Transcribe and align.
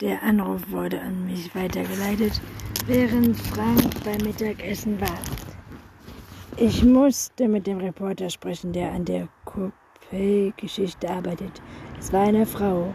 Der 0.00 0.20
Anruf 0.24 0.72
wurde 0.72 1.00
an 1.00 1.26
mich 1.26 1.54
weitergeleitet, 1.54 2.40
während 2.86 3.36
Frank 3.36 4.02
beim 4.04 4.18
Mittagessen 4.26 5.00
war. 5.00 5.18
Ich 6.56 6.82
musste 6.82 7.46
mit 7.46 7.68
dem 7.68 7.78
Reporter 7.78 8.28
sprechen, 8.28 8.72
der 8.72 8.90
an 8.90 9.04
der 9.04 9.28
Coupé-Geschichte 9.46 11.08
arbeitet. 11.08 11.62
Es 12.00 12.12
war 12.12 12.22
eine 12.22 12.44
Frau. 12.44 12.92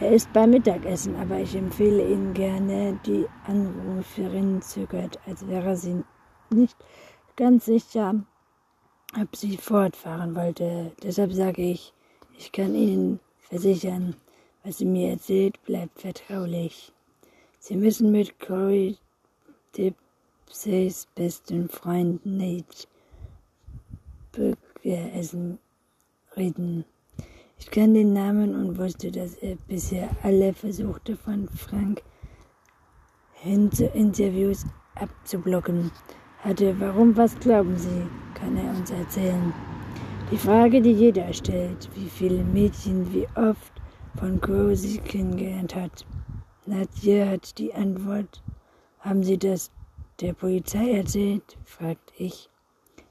Er 0.00 0.12
ist 0.12 0.32
beim 0.32 0.50
Mittagessen, 0.50 1.16
aber 1.16 1.38
ich 1.38 1.54
empfehle 1.54 2.08
Ihnen 2.08 2.32
gerne. 2.32 2.98
Die 3.04 3.26
Anruferin 3.46 4.62
zögert, 4.62 5.18
als 5.26 5.46
wäre 5.46 5.76
sie 5.76 6.02
nicht 6.48 6.78
ganz 7.36 7.66
sicher, 7.66 8.14
ob 9.20 9.36
sie 9.36 9.58
fortfahren 9.58 10.34
wollte. 10.34 10.92
Deshalb 11.02 11.34
sage 11.34 11.60
ich, 11.60 11.92
ich 12.38 12.52
kann 12.52 12.74
Ihnen 12.74 13.20
versichern, 13.38 14.16
was 14.66 14.78
sie 14.78 14.84
mir 14.84 15.10
erzählt, 15.10 15.62
bleibt 15.62 16.00
vertraulich. 16.00 16.92
Sie 17.60 17.76
müssen 17.76 18.10
mit 18.10 18.40
Corey 18.40 18.96
Dipseys 19.76 21.06
besten 21.14 21.68
Freund 21.68 22.26
Nate 22.26 22.88
Essen 24.82 25.58
reden. 26.36 26.84
Ich 27.58 27.70
kann 27.70 27.94
den 27.94 28.12
Namen 28.12 28.54
und 28.54 28.76
wusste, 28.76 29.10
dass 29.10 29.34
er 29.36 29.56
bisher 29.68 30.10
alle 30.22 30.52
Versuche 30.52 31.16
von 31.16 31.48
Frank 31.48 32.02
hin 33.34 33.70
zu 33.70 33.86
Interviews 33.86 34.66
abzublocken 34.96 35.90
hatte. 36.40 36.78
Warum, 36.80 37.16
was 37.16 37.38
glauben 37.38 37.76
Sie, 37.78 38.02
kann 38.34 38.56
er 38.56 38.70
uns 38.70 38.90
erzählen. 38.90 39.54
Die 40.30 40.36
Frage, 40.36 40.82
die 40.82 40.92
jeder 40.92 41.32
stellt, 41.32 41.88
wie 41.94 42.08
viele 42.08 42.42
Mädchen, 42.44 43.12
wie 43.14 43.26
oft 43.36 43.75
von 44.16 44.76
sie 44.76 44.98
kennengelernt 44.98 45.74
hat. 45.74 46.06
Nadja 46.66 47.28
hat 47.28 47.58
die 47.58 47.72
Antwort. 47.74 48.42
Haben 49.00 49.22
Sie 49.22 49.38
das 49.38 49.70
der 50.20 50.32
Polizei 50.32 50.92
erzählt? 50.92 51.56
fragt 51.64 52.12
ich. 52.18 52.48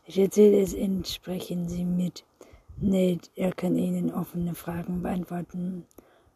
Ich 0.06 0.20
erzähle 0.20 0.62
es 0.62 0.74
Ihnen, 0.74 1.06
sprechen 1.06 1.70
Sie 1.70 1.86
mit. 1.86 2.26
Nate, 2.78 3.30
er 3.36 3.52
kann 3.54 3.78
Ihnen 3.78 4.14
offene 4.14 4.56
Fragen 4.56 5.02
beantworten. 5.02 5.86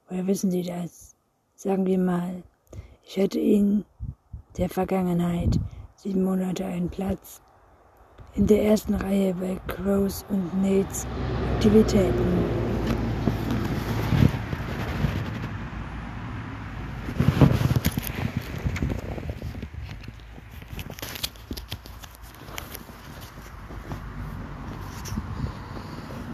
Woher 0.07 0.27
wissen 0.27 0.51
Sie 0.51 0.63
das? 0.63 1.15
Sagen 1.55 1.85
wir 1.85 1.97
mal, 1.97 2.43
ich 3.03 3.17
hätte 3.17 3.39
Ihnen 3.39 3.85
der 4.57 4.69
Vergangenheit 4.69 5.59
sieben 5.95 6.23
Monate 6.23 6.65
einen 6.65 6.89
Platz 6.89 7.41
in 8.35 8.47
der 8.47 8.63
ersten 8.63 8.93
Reihe 8.93 9.33
bei 9.33 9.59
Crows 9.67 10.23
und 10.29 10.61
Nates 10.61 11.05
Aktivitäten. 11.55 12.69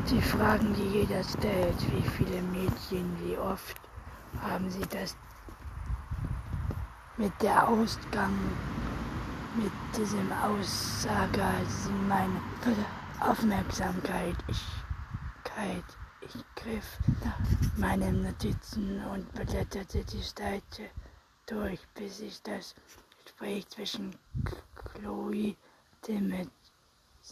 Die 0.08 0.22
Jeder 1.08 1.24
stellt, 1.24 1.92
wie 1.92 2.10
viele 2.10 2.42
Mädchen, 2.42 3.16
wie 3.24 3.38
oft 3.38 3.80
haben 4.42 4.72
sie 4.72 4.86
das 4.90 5.16
mit 7.18 7.32
der 7.44 7.68
Ausgang, 7.68 8.34
mit 9.56 9.72
diesem 9.96 10.32
Aussage, 10.32 11.44
sind 11.68 12.08
meine 12.08 12.42
Aufmerksamkeit. 13.20 14.36
Ich, 14.48 14.64
ich 16.22 16.46
griff 16.56 16.98
nach 17.24 17.78
meinen 17.78 18.24
Notizen 18.24 19.06
und 19.06 19.32
blätterte 19.34 20.04
die 20.06 20.24
Seite 20.24 20.90
durch, 21.46 21.82
bis 21.94 22.20
ich 22.22 22.42
das 22.42 22.74
Gespräch 23.24 23.68
zwischen 23.70 24.16
Chloe, 24.96 25.56
Timothy 26.02 26.50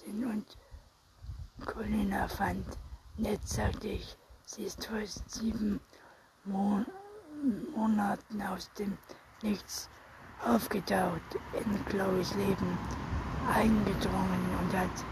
und 0.07 0.57
Corinna 1.65 2.27
fand. 2.27 2.67
Nett, 3.15 3.47
sagte 3.47 3.89
ich, 3.89 4.17
sie 4.43 4.63
ist 4.63 4.87
vor 4.87 4.97
sieben 5.27 5.79
Mon 6.45 6.83
Monaten 7.75 8.41
aus 8.41 8.71
dem 8.73 8.97
Nichts 9.43 9.87
aufgetaucht, 10.43 11.21
in 11.53 11.85
Chloes 11.85 12.33
Leben 12.33 12.77
eingedrungen 13.53 14.57
und 14.59 14.75
hat, 14.75 15.05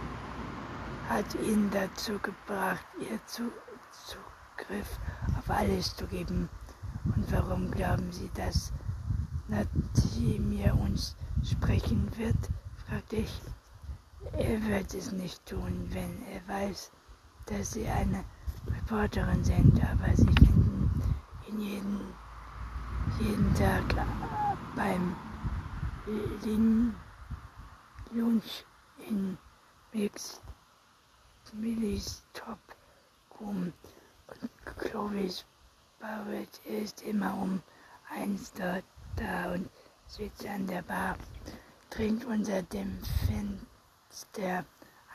hat 1.09 1.35
ihn 1.43 1.69
dazu 1.69 2.17
gebracht, 2.17 2.83
ihr 2.99 3.23
zu, 3.27 3.51
Zugriff 3.91 4.97
auf 5.37 5.49
alles 5.51 5.95
zu 5.95 6.07
geben. 6.07 6.49
Und 7.05 7.31
warum 7.31 7.69
glauben 7.69 8.11
Sie, 8.11 8.31
dass 8.33 8.73
Natimir 9.47 10.73
uns 10.73 11.15
sprechen 11.43 12.09
wird? 12.17 12.49
fragte 12.87 13.17
ich. 13.17 13.41
Er 14.33 14.59
wird 14.63 14.91
es 14.95 15.11
nicht 15.11 15.45
tun, 15.45 15.87
wenn 15.91 16.23
er 16.33 16.47
weiß, 16.47 16.91
dass 17.45 17.71
Sie 17.73 17.87
eine 17.87 18.23
Reporterin 18.67 19.43
sind, 19.43 19.81
aber 19.83 20.15
Sie 20.15 20.23
finden 20.23 20.91
ihn 21.47 21.59
jeden, 21.59 21.99
jeden 23.19 23.55
Tag 23.55 23.83
beim 24.75 25.15
Lin 26.43 26.95
Lunch 28.11 28.65
in 29.07 29.37
Mix 29.93 30.41
Millys 31.53 32.23
Top 32.33 32.59
rum 33.39 33.73
und 34.27 34.49
Clovis 34.77 35.45
Barrett 35.99 36.59
ist 36.65 37.01
immer 37.01 37.33
um 37.33 37.61
eins 38.09 38.53
dort 38.53 38.83
da 39.17 39.51
und 39.53 39.69
sitzt 40.07 40.45
an 40.47 40.65
der 40.67 40.81
Bar, 40.81 41.17
trinkt 41.89 42.25
unter 42.25 42.63
dem 42.63 42.97
Fenster 43.27 44.65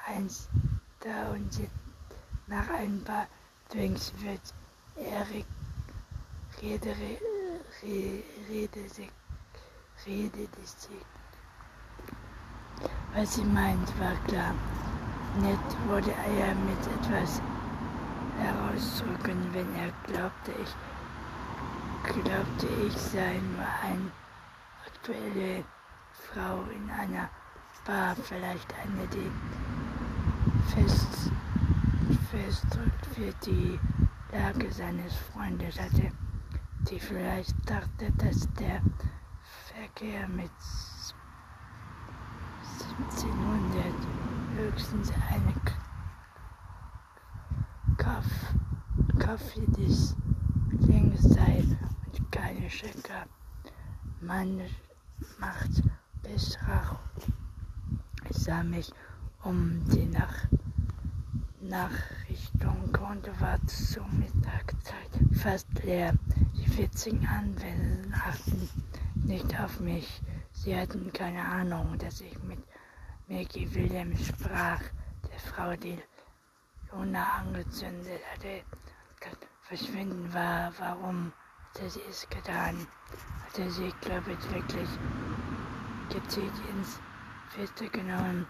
eins 0.06 0.48
da 1.00 1.30
und 1.30 1.52
nach 2.46 2.68
ein 2.70 3.02
paar 3.04 3.26
Drinks 3.70 4.12
wird 4.22 4.54
Erik 4.96 5.46
Rede, 6.62 6.90
Rede, 6.90 7.62
Rede, 8.48 8.80
Rede, 10.06 10.40
Was 13.14 13.34
sie 13.34 13.44
meint, 13.44 13.88
war 13.98 14.14
klar. 14.26 14.54
Nett 15.40 15.88
wurde 15.88 16.12
er 16.12 16.54
mit 16.54 16.78
etwas 16.86 17.42
herausdrücken, 18.38 19.52
wenn 19.52 19.74
er 19.74 19.92
glaubte, 20.04 20.52
ich 20.62 22.12
glaubte, 22.12 22.66
ich 22.86 22.96
sei 22.96 23.38
nur 23.38 23.66
eine 23.82 24.10
aktuelle 24.86 25.64
Frau 26.12 26.62
in 26.74 26.90
einer 26.90 27.28
war 27.86 28.16
vielleicht 28.16 28.74
eine, 28.74 29.06
die 29.08 29.30
fest, 30.74 31.30
festdrückt 32.30 33.06
für 33.14 33.32
die 33.44 33.78
Lage 34.32 34.72
seines 34.72 35.14
Freundes 35.32 35.80
hatte, 35.80 36.12
die 36.90 36.98
vielleicht 36.98 37.54
dachte, 37.68 38.10
dass 38.18 38.48
der 38.54 38.80
Verkehr 39.42 40.28
mit 40.28 40.50
1700 43.08 43.84
höchstens 44.56 45.12
eine 45.30 45.54
Kaff, 47.96 48.54
Kaffee 49.18 49.66
des 49.78 50.16
Länge 50.80 51.16
sei 51.16 51.64
und 52.06 52.32
keine 52.32 52.68
Checker. 52.68 53.26
Man 54.20 54.60
macht 55.38 55.82
Bestrach 56.22 56.96
ich 58.30 58.36
sah 58.38 58.62
mich 58.62 58.92
um 59.42 59.84
die 59.86 60.06
Nach 61.68 61.90
Nachrichtung 61.90 62.92
konnte 62.92 63.40
war 63.40 63.58
zur 63.66 64.06
Mittagszeit 64.08 65.10
fast 65.32 65.66
leer. 65.82 66.14
Die 66.54 66.68
14 66.70 67.26
Anwesenden 67.26 68.14
achten 68.14 68.68
nicht 69.14 69.58
auf 69.58 69.80
mich. 69.80 70.22
Sie 70.52 70.76
hatten 70.76 71.12
keine 71.12 71.44
Ahnung, 71.44 71.98
dass 71.98 72.20
ich 72.20 72.40
mit 72.44 72.60
Maggie 73.26 73.74
Williams 73.74 74.26
sprach, 74.26 74.80
der 75.28 75.40
Frau, 75.40 75.74
die 75.74 75.98
Luna 76.92 77.24
angezündet 77.40 78.20
hatte. 78.32 78.62
Verschwinden 79.62 80.32
war, 80.32 80.72
warum 80.78 81.32
hatte 81.74 81.90
sie 81.90 82.00
es 82.08 82.28
getan? 82.28 82.86
Hatte 83.44 83.68
sie, 83.72 83.92
glaube 84.02 84.32
ich, 84.32 84.54
wirklich 84.54 84.88
gezielt 86.10 86.54
ins 86.70 87.00
Feste 87.48 87.88
genommen 87.88 88.46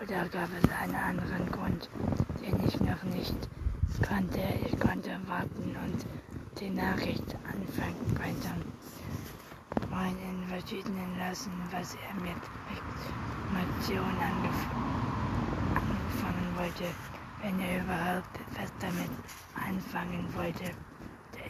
oder 0.00 0.28
gab 0.28 0.48
es 0.60 0.68
einen 0.80 0.94
anderen 0.96 1.50
Grund, 1.52 1.88
den 2.42 2.66
ich 2.66 2.80
noch 2.80 3.02
nicht 3.04 3.48
kannte. 4.02 4.40
Ich 4.66 4.78
konnte 4.78 5.10
warten 5.26 5.76
und 5.84 6.06
die 6.58 6.70
Nachricht 6.70 7.36
anfangen 7.44 8.18
weiter. 8.18 8.56
Mein 9.90 10.16
in 10.18 10.46
verschiedenen 10.48 11.18
lassen, 11.18 11.52
was 11.70 11.94
er 11.94 12.14
mit 12.20 12.36
Informationen 12.70 14.18
angefangen 15.82 16.56
wollte, 16.56 16.84
wenn 17.42 17.60
er 17.60 17.82
überhaupt 17.82 18.40
etwas 18.50 18.72
damit 18.80 19.10
anfangen 19.54 20.28
wollte. 20.34 20.72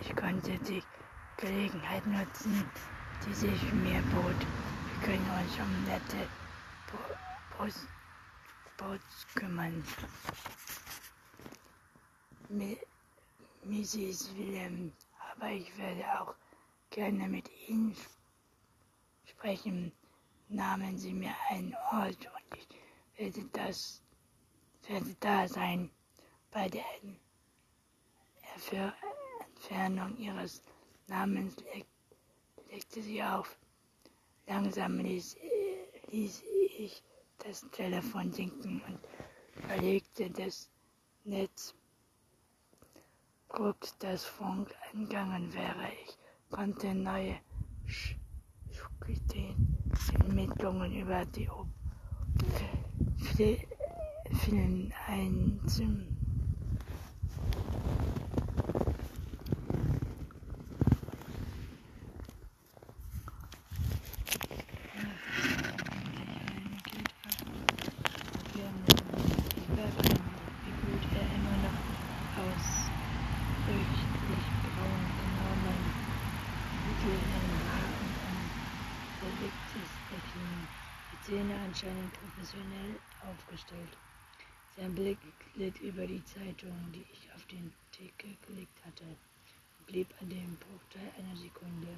Ich 0.01 0.15
konnte 0.15 0.59
die 0.69 0.83
Gelegenheit 1.37 2.07
nutzen, 2.07 2.65
die 3.27 3.35
sich 3.35 3.73
mir 3.73 4.03
bot. 4.15 4.41
Wir 4.41 5.07
können 5.07 5.31
uns 5.41 5.59
um 5.59 5.85
nette 5.85 6.29
Boots 8.77 9.27
kümmern. 9.35 9.85
Mrs. 13.65 14.37
Willem, 14.37 14.93
aber 15.33 15.51
ich 15.53 15.77
werde 15.79 16.05
auch 16.21 16.35
gerne 16.91 17.27
mit 17.29 17.51
Ihnen 17.67 17.97
sprechen. 19.25 19.93
Nahmen 20.49 20.99
Sie 20.99 21.15
mir 21.15 21.35
einen 21.49 21.75
Ort 21.93 22.19
und 22.27 22.59
ich 22.59 22.69
werde, 23.17 23.49
das, 23.53 24.03
werde 24.87 25.17
da 25.21 25.49
sein. 25.49 25.91
Bei 26.51 26.69
der 26.69 26.85
Entfernung 28.55 30.19
Ihres 30.19 30.63
Namens 31.07 31.57
legte 32.71 33.03
sie 33.03 33.23
auf. 33.23 33.57
Langsam 34.47 34.99
ließ, 34.99 35.37
ließ 36.11 36.43
ich 36.77 37.03
das 37.39 37.63
Telefon 37.71 38.31
sinken 38.31 38.83
und 38.87 39.01
verlegte 39.67 40.31
das 40.31 40.71
Netz. 41.25 41.75
Drucks, 43.55 43.97
das 43.99 44.25
Funk 44.25 44.75
entgangen 44.95 45.53
wäre. 45.53 45.89
Ich 46.07 46.19
konnte 46.51 46.95
neue 46.95 47.37
Ermittlungen 50.19 50.95
über 50.95 51.27
die 51.27 51.49
vielen 54.41 54.95
einzelnen 55.07 56.22
anscheinend 81.83 82.13
professionell 82.13 82.95
aufgestellt. 83.29 83.97
Sein 84.77 84.95
Blick 84.95 85.19
glitt 85.55 85.81
über 85.81 86.07
die 86.07 86.25
Zeitung, 86.25 86.75
die 86.95 87.05
ich 87.13 87.29
auf 87.35 87.45
den 87.47 87.73
Theke 87.91 88.29
gelegt 88.47 88.79
hatte, 88.87 89.05
und 89.05 89.87
blieb 89.87 90.09
an 90.21 90.29
dem 90.29 90.57
Bruchteil 90.57 91.13
einer 91.19 91.37
Sekunde 91.37 91.89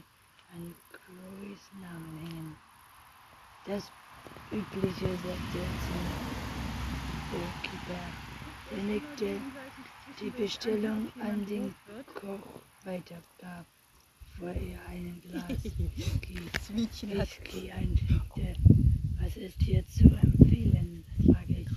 an 0.53 0.75
Chloes 0.91 1.61
Namen 1.81 2.19
hängen. 2.27 2.57
Das 3.67 3.91
Übliche, 4.51 5.07
sagte 5.07 5.59
er 5.59 5.75
zum 5.87 6.01
Bookkeeper. 7.31 8.05
Der 8.71 8.83
nickte 8.83 9.41
die 10.21 10.31
Bestellung 10.31 11.13
an 11.21 11.47
den 11.47 11.75
Koch 12.15 12.61
weitergab, 12.85 13.67
bevor 14.33 14.49
er 14.49 14.87
einen 14.89 15.21
Glas 15.21 15.65
Whisky 16.71 17.71
einschenkte. 17.71 18.74
Was 19.25 19.39
ist 19.39 19.63
hier 19.63 19.83
zu 19.87 20.05
empfehlen? 20.23 21.03
frage 21.25 21.55
ich. 21.55 21.69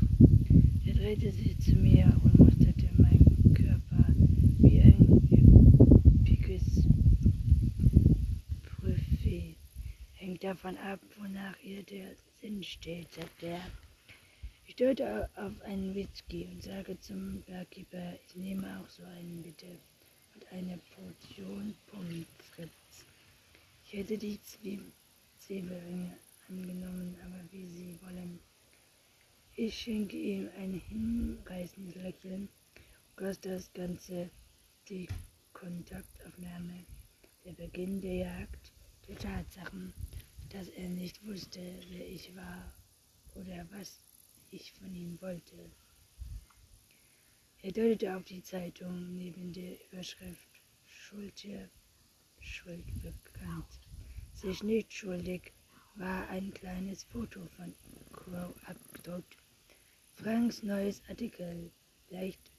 Er 0.86 0.94
drehte 0.96 1.32
sich 1.32 1.58
zu 1.60 1.78
mir 1.78 2.06
und 2.22 2.38
musterte 2.38 2.90
meinen 2.98 3.54
Körper 3.54 4.06
wie 4.60 4.82
ein 4.82 6.26
pickes 6.26 6.86
Prüfee. 8.64 9.56
Hängt 10.16 10.44
davon 10.44 10.76
ab, 10.76 11.00
wonach 11.18 11.58
ihr 11.64 11.84
der 11.84 12.10
Sinn 12.42 12.62
steht, 12.64 13.14
sagt 13.14 13.42
er. 13.42 13.62
Ich 14.66 14.76
deute 14.76 15.30
auf 15.38 15.62
einen 15.62 15.96
Whisky 15.96 16.50
und 16.52 16.62
sage 16.62 17.00
zum 17.00 17.44
Barkeeper, 17.48 18.20
ich 18.28 18.36
nehme 18.36 18.78
auch 18.82 18.90
so 18.90 19.04
einen 19.04 19.42
bitte 19.42 19.68
und 20.36 20.52
eine 20.52 20.78
Portion 20.94 21.74
Pommes 21.88 22.26
frites. 22.52 23.06
Ich 23.86 23.94
hätte 23.94 24.18
die 24.18 24.38
Zwiebelringe 25.40 26.12
angenommen, 26.50 27.16
aber 27.26 27.44
wie 27.52 27.68
Sie 27.68 28.00
wollen. 28.02 28.40
Ich 29.56 29.78
schenke 29.78 30.16
ihm 30.18 30.50
ein 30.58 30.82
hinreißendes 30.90 31.96
Lächeln 31.96 32.50
goss 33.18 33.40
das 33.40 33.74
Ganze 33.74 34.30
die 34.88 35.08
Kontaktaufnahme, 35.52 36.86
der 37.44 37.54
Beginn 37.54 38.00
der 38.00 38.14
Jagd, 38.14 38.72
der 39.08 39.18
Tatsachen, 39.18 39.92
dass 40.50 40.68
er 40.70 40.88
nicht 40.88 41.26
wusste, 41.26 41.60
wer 41.90 42.08
ich 42.08 42.36
war 42.36 42.72
oder 43.34 43.66
was 43.72 44.00
ich 44.52 44.72
von 44.74 44.94
ihm 44.94 45.20
wollte. 45.20 45.72
Er 47.64 47.72
deutete 47.72 48.16
auf 48.16 48.24
die 48.24 48.44
Zeitung 48.44 49.18
neben 49.18 49.52
der 49.52 49.84
Überschrift 49.88 50.62
Schultier, 50.86 51.72
Schuld 52.40 52.86
bekannt, 53.02 53.80
sich 54.36 54.62
nicht 54.62 54.94
schuldig 54.94 55.54
war 55.98 56.30
ein 56.30 56.54
kleines 56.54 57.04
Foto 57.04 57.46
von 57.56 57.74
Crow 58.14 58.54
abgedruckt. 58.66 59.38
Franks 60.16 60.64
neues 60.64 61.02
Artikel, 61.10 61.72
leicht 62.10 62.52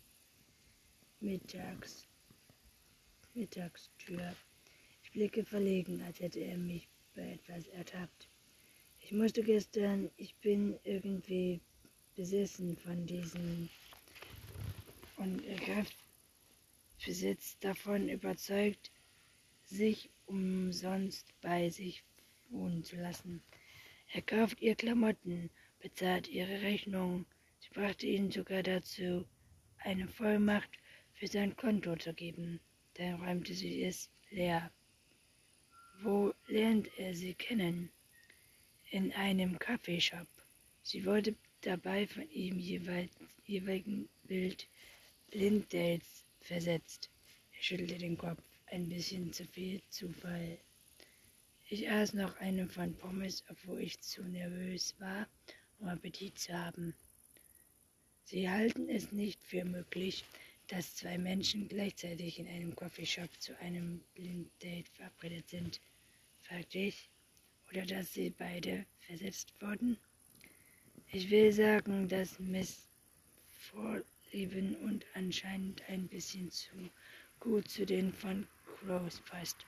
mittags, 1.21 2.07
Mittagstür. 3.35 4.35
Ich 5.05 5.13
blicke 5.13 5.45
verlegen, 5.45 6.03
als 6.03 6.19
hätte 6.21 6.41
er 6.41 6.59
mich 6.59 6.89
bei 7.15 7.33
etwas 7.33 7.67
ertappt. 7.69 8.29
Ich 9.01 9.13
musste 9.13 9.43
gestern, 9.43 10.11
ich 10.17 10.35
bin 10.37 10.79
irgendwie 10.85 11.61
besessen 12.17 12.77
von 12.77 13.07
diesem 13.07 13.69
und 15.17 15.43
besitzt 17.05 17.65
davon 17.65 18.09
überzeugt, 18.09 18.91
sich 19.65 20.11
umsonst 20.27 21.33
bei 21.41 21.71
sich 21.71 22.05
wohnen 22.51 22.85
zu 22.85 22.97
lassen. 22.97 23.43
Er 24.13 24.23
kauft 24.23 24.61
ihr 24.61 24.75
Klamotten, 24.75 25.51
bezahlt 25.81 26.29
ihre 26.29 26.63
Rechnung. 26.63 27.27
Sie 27.61 27.69
brachte 27.71 28.07
ihn 28.07 28.31
sogar 28.31 28.63
dazu, 28.63 29.27
eine 29.79 30.09
Vollmacht 30.09 30.71
für 31.15 31.27
sein 31.27 31.57
Konto 31.57 31.97
zu 31.97 32.15
geben. 32.15 32.61
Dann 32.95 33.21
räumte 33.23 33.55
sie 33.55 33.83
es 33.83 34.11
leer. 34.31 34.71
Wo 36.01 36.33
lernt 36.47 36.89
er 36.97 37.15
sie 37.15 37.35
kennen? 37.35 37.91
In 38.91 39.13
einem 39.13 39.59
Kaffeeshop. 39.59 40.29
Sie 40.83 41.05
wurde 41.05 41.35
dabei 41.61 42.07
von 42.07 42.31
ihm 42.31 42.59
jeweils, 42.59 43.13
jeweiligen 43.45 44.09
Bild 44.25 44.69
Blinddates 45.31 46.25
versetzt. 46.41 47.11
Er 47.53 47.63
schüttelte 47.63 47.99
den 47.99 48.17
Kopf. 48.17 48.43
Ein 48.67 48.89
bisschen 48.89 49.33
zu 49.33 49.45
viel 49.47 49.83
Zufall. 49.91 50.59
Ich 51.71 51.91
aß 51.91 52.15
noch 52.15 52.35
eine 52.39 52.67
von 52.67 52.95
Pommes, 52.97 53.45
obwohl 53.51 53.83
ich 53.83 54.01
zu 54.01 54.23
nervös 54.23 54.95
war, 55.01 55.29
um 55.79 55.89
Appetit 55.89 56.39
zu 56.39 56.55
haben. 56.55 56.95
Sie 58.25 58.49
halten 58.49 58.89
es 58.89 59.13
nicht 59.13 59.45
für 59.45 59.67
möglich, 59.67 60.25
dass 60.69 60.97
zwei 60.97 61.19
Menschen 61.19 61.69
gleichzeitig 61.69 62.39
in 62.39 62.49
einem 62.49 62.75
Coffeeshop 62.75 63.29
zu 63.39 63.55
einem 63.59 64.01
Blinddate 64.15 64.91
verabredet 64.95 65.51
sind, 65.51 65.79
fragte 66.41 66.79
ich, 66.79 67.11
oder 67.71 67.85
dass 67.85 68.15
sie 68.15 68.31
beide 68.31 68.87
versetzt 69.01 69.53
wurden. 69.61 69.99
Ich 71.13 71.29
will 71.29 71.53
sagen, 71.53 72.09
dass 72.09 72.39
Miss 72.39 72.89
Vorlieben 73.59 74.75
und 74.77 75.05
anscheinend 75.13 75.87
ein 75.91 76.09
bisschen 76.09 76.51
zu 76.51 76.89
gut 77.41 77.69
zu 77.69 77.85
den 77.85 78.11
von 78.15 78.47
Crows 78.65 79.21
passt. 79.21 79.67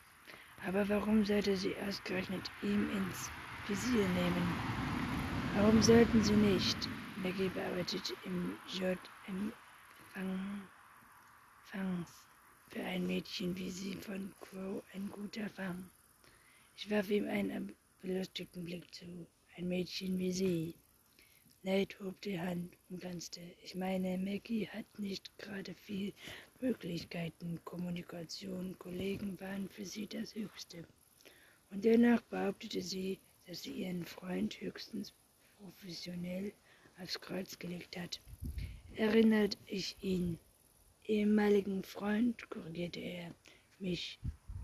Aber 0.66 0.88
warum 0.88 1.24
sollte 1.24 1.56
sie 1.56 1.74
ausgerechnet 1.88 2.50
ihm 2.62 2.90
ins 2.90 3.30
Visier 3.66 4.06
nehmen? 4.08 4.60
Warum 5.56 5.82
sollten 5.82 6.22
sie 6.22 6.34
nicht? 6.34 6.76
Maggie 7.22 7.48
bearbeitet 7.48 8.14
im 8.24 8.56
J 8.68 8.98
im 9.26 9.52
Fang, 10.12 10.62
Fangs. 11.64 12.10
Für 12.68 12.82
ein 12.84 13.06
Mädchen 13.06 13.56
wie 13.56 13.70
sie 13.70 13.94
von 13.94 14.32
Crow 14.40 14.82
ein 14.94 15.10
guter 15.10 15.48
Fang. 15.50 15.90
Ich 16.76 16.90
warf 16.90 17.10
ihm 17.10 17.28
einen 17.28 17.74
belustigten 18.02 18.64
Blick 18.64 18.94
zu. 18.94 19.26
Ein 19.56 19.68
Mädchen 19.68 20.18
wie 20.18 20.32
sie. 20.32 20.74
Nate 21.62 21.98
hob 22.00 22.20
die 22.22 22.40
Hand 22.40 22.72
und 22.88 23.00
glanzte. 23.00 23.40
Ich 23.62 23.74
meine, 23.74 24.16
Maggie 24.18 24.68
hat 24.68 24.86
nicht 24.98 25.30
gerade 25.38 25.74
viel 25.74 26.14
Möglichkeiten, 26.60 27.58
Kommunikation, 27.64 28.78
Kollegen 28.78 29.40
waren 29.40 29.68
für 29.68 29.86
sie 29.86 30.06
das 30.06 30.34
Höchste. 30.34 30.84
Und 31.70 31.84
dennoch 31.84 32.20
behauptete 32.22 32.82
sie, 32.82 33.18
dass 33.46 33.62
sie 33.62 33.72
ihren 33.82 34.04
Freund 34.04 34.60
höchstens 34.60 35.12
professionell 35.58 36.52
aufs 37.02 37.20
Kreuz 37.20 37.58
gelegt 37.58 37.96
hat. 37.96 38.20
Erinnert 38.96 39.56
ich 39.66 39.96
ihn, 40.02 40.38
ehemaligen 41.04 41.82
Freund, 41.82 42.48
korrigierte 42.50 43.00
er 43.00 43.34
mich, 43.78 44.18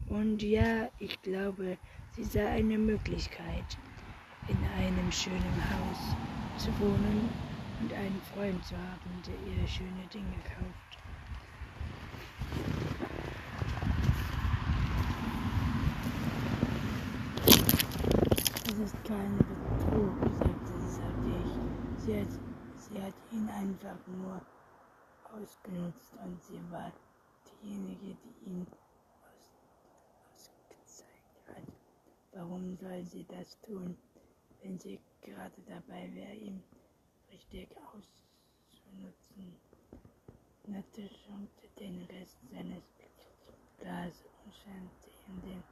Und 0.09 0.43
ja, 0.43 0.89
ich 1.01 1.21
glaube, 1.23 1.79
sie 2.15 2.25
sah 2.25 2.49
eine 2.49 2.79
Möglichkeit, 2.79 3.77
in 4.49 4.57
einem 4.79 5.11
schönen 5.11 5.71
Haus 5.71 6.63
zu 6.63 6.69
wohnen 6.79 7.29
und 7.81 7.93
einen 7.93 8.21
Freund 8.33 8.65
zu 8.65 8.77
haben, 8.77 9.23
der 9.27 9.35
ihr 9.35 9.67
schöne 9.67 10.07
Dinge 10.13 10.37
kauft. 10.45 10.87
Es 18.69 18.76
ist 18.87 19.05
kein 19.05 19.37
Betrug, 19.37 20.15
sagte 20.39 20.81
sachlich. 20.81 21.51
Sie 21.99 22.21
hat, 22.21 22.29
sie 22.79 23.03
hat 23.03 23.15
ihn 23.33 23.49
einfach 23.49 23.99
nur 24.07 24.41
ausgenutzt 25.25 26.13
und 26.25 26.41
sie 26.45 26.61
war 26.71 26.93
diejenige, 27.63 28.15
die 28.15 28.49
ihn 28.49 28.67
aus, 29.27 29.51
ausgezeigt 30.33 31.49
hat. 31.49 31.67
Warum 32.31 32.77
soll 32.77 33.03
sie 33.03 33.25
das 33.25 33.61
tun, 33.63 33.97
wenn 34.63 34.79
sie 34.79 35.01
gerade 35.21 35.61
dabei 35.67 36.09
wäre, 36.15 36.35
ihn 36.35 36.63
richtig 37.33 37.69
auszunutzen? 37.93 39.57
Nette 40.69 41.09
schaute 41.09 41.69
den 41.81 42.05
Rest 42.05 42.39
seines 42.53 42.85
Glas 43.79 44.25
und 44.45 44.55
schenkte 44.55 45.11
in 45.27 45.41
den 45.43 45.65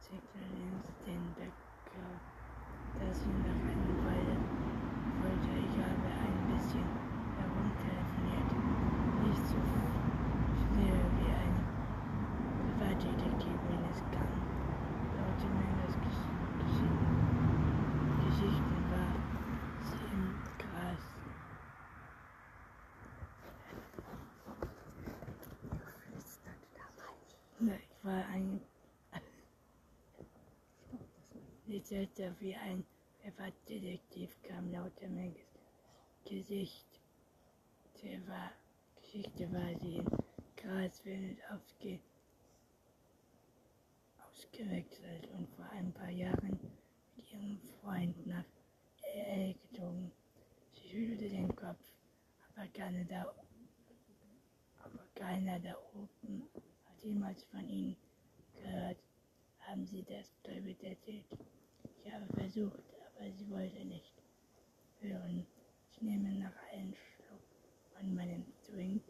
Zickelins 0.00 0.86
den 1.06 1.34
Bäcker, 1.34 1.65
dass 2.98 3.20
sie 3.20 3.28
nach 3.44 3.60
einer 3.66 3.96
Weile 4.04 4.34
wollte. 5.20 5.50
Ich 5.60 5.76
habe 5.76 6.08
ein 6.08 6.38
bisschen 6.48 6.88
herumtelefoniert, 7.38 8.50
nicht 9.24 9.44
so 9.46 9.58
schnell 10.72 11.00
wie 11.18 11.32
ein 11.32 11.54
Privatdetektiv, 12.62 13.56
wenn 13.68 13.82
es 13.90 14.00
kann. 14.12 14.32
Laute 15.16 15.46
mir 15.52 15.72
das 15.86 15.94
Geschichten, 15.96 16.46
war 18.90 19.12
sie 19.82 20.04
im 20.12 20.24
Gras. 20.58 21.04
Ich 27.60 28.04
war 28.04 28.22
ein 28.32 28.60
Litzerte 31.88 32.34
wie 32.40 32.56
ein 32.56 32.84
Privatdetektiv 33.22 34.36
kam 34.42 34.72
lauter 34.72 35.08
mein 35.08 35.36
Gesicht. 36.24 37.00
Der 38.02 38.26
war, 38.26 38.50
Geschichte 38.96 39.52
war 39.52 39.72
sie 39.78 39.98
in 39.98 40.06
Grasfeld 40.56 41.38
aufge, 41.48 42.00
ausgewechselt 44.18 45.28
und 45.38 45.48
vor 45.50 45.66
ein 45.70 45.92
paar 45.92 46.10
Jahren 46.10 46.58
mit 47.14 47.32
ihrem 47.32 47.60
Freund 47.80 48.26
nach 48.26 48.44
LA 49.14 49.52
gezogen. 49.52 50.10
Sie 50.72 50.88
schüttelte 50.88 51.28
den 51.28 51.54
Kopf, 51.54 51.84
aber 52.56 52.66
keiner 52.68 53.04
da, 53.04 53.32
aber 54.82 55.04
keiner 55.14 55.60
da 55.60 55.76
oben 55.94 56.48
hat 56.86 57.04
jemals 57.04 57.44
von 57.44 57.68
ihnen 57.68 57.96
gehört. 58.54 58.98
Haben 59.60 59.86
Sie 59.86 60.02
das 60.02 60.32
David 60.42 60.82
erzählt? 60.82 61.26
Ich 62.06 62.12
habe 62.12 62.26
versucht, 62.34 62.84
aber 63.16 63.30
sie 63.32 63.50
wollte 63.50 63.84
nicht 63.84 64.12
hören. 65.00 65.44
Ich 65.90 66.02
nehme 66.02 66.28
noch 66.34 66.52
einen 66.72 66.94
Schluck 66.94 67.42
von 67.96 68.14
meinem 68.14 68.44
Drink, 68.64 69.02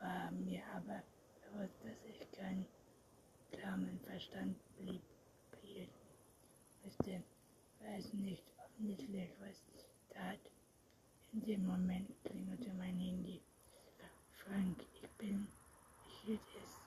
war 0.00 0.30
mir 0.30 0.62
aber 0.74 1.02
bewusst, 1.42 1.74
dass 1.84 1.98
ich 2.08 2.30
keinen 2.32 2.64
klamen 3.52 4.00
Verstand 4.00 4.56
blieb, 4.78 5.02
behielt. 5.50 5.90
Wusste, 6.84 7.22
weiß 7.80 8.14
nicht 8.14 8.44
offensichtlich, 8.64 9.30
was 9.40 9.62
ich 9.76 10.14
tat. 10.14 10.40
In 11.34 11.44
dem 11.44 11.66
Moment 11.66 12.10
klingelte 12.24 12.72
mein 12.78 12.98
Handy. 12.98 13.42
Frank, 14.36 14.78
ich 15.02 15.10
bin, 15.18 15.46
ich 16.06 16.14
hielt 16.20 16.40
es 16.62 16.80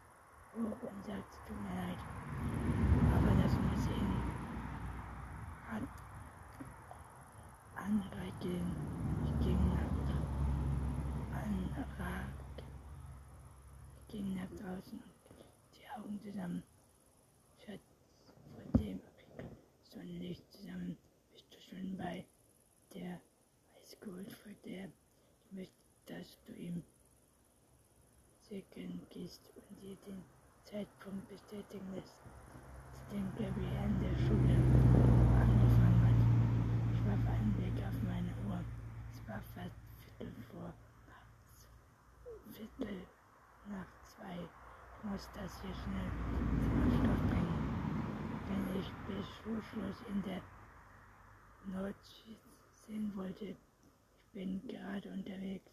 hoch 0.55 0.89
und 0.89 1.05
sagte, 1.05 1.37
tut 1.47 1.61
mir 1.61 1.75
leid, 1.75 1.99
aber 3.13 3.43
das 3.43 3.53
muss 3.53 3.95
in 3.95 4.37
an, 7.75 8.01
anreichen. 8.47 8.75
Ich 9.25 9.45
ging 9.45 9.57
nach 9.73 9.87
Anrag, 11.43 12.33
ich 13.99 14.07
ging 14.07 14.35
nach 14.35 14.49
draußen 14.49 14.99
die 15.73 15.99
Augen 15.99 16.19
zusammen. 16.21 16.63
Schatz, 17.65 17.81
vor 18.53 18.81
dem 18.81 18.99
Sonnenlicht 19.83 20.51
zusammen. 20.51 20.97
Bist 21.33 21.45
du 21.51 21.59
schon 21.61 21.97
bei 21.97 22.25
der 22.93 23.19
Highschool, 23.75 24.25
vor 24.25 24.53
der 24.65 24.85
ich 24.85 25.51
möchte, 25.51 25.73
dass 26.05 26.37
du 26.45 26.53
im 26.53 26.83
Second 28.49 29.09
gehst 29.09 29.41
und 29.55 29.81
dir 29.81 29.95
den 30.07 30.23
Zeitpunkt 30.63 31.27
bestätigen 31.29 31.93
lässt, 31.93 32.15
zu 32.93 33.15
dem 33.15 33.29
Gabby 33.35 33.67
an 33.77 33.99
der 34.01 34.17
Schule 34.17 34.55
angefangen 35.35 36.01
hat. 36.03 36.17
Ich 36.93 37.05
warf 37.05 37.27
einen 37.35 37.53
Blick 37.53 37.83
auf 37.85 37.95
meine 38.03 38.33
Uhr. 38.47 38.63
Es 39.13 39.26
war 39.55 39.69
Viertel 39.99 40.33
vor 40.51 40.73
nachts. 41.07 41.69
Viertel 42.55 43.05
nach 43.67 43.87
zwei. 44.03 44.49
Ich 44.97 45.03
muss 45.03 45.29
das 45.35 45.61
hier 45.61 45.75
schnell 45.75 46.11
zum 46.71 46.91
Stoff 46.97 47.21
bringen. 47.29 47.67
Wenn 48.47 48.79
ich 48.79 48.91
bis 49.05 49.27
Schulschluss 49.43 50.01
in 50.07 50.23
der 50.23 50.41
Nordsee 51.65 52.37
sehen 52.87 53.15
wollte, 53.15 53.45
ich 53.45 53.57
bin 54.33 54.65
gerade 54.67 55.11
unterwegs. 55.11 55.71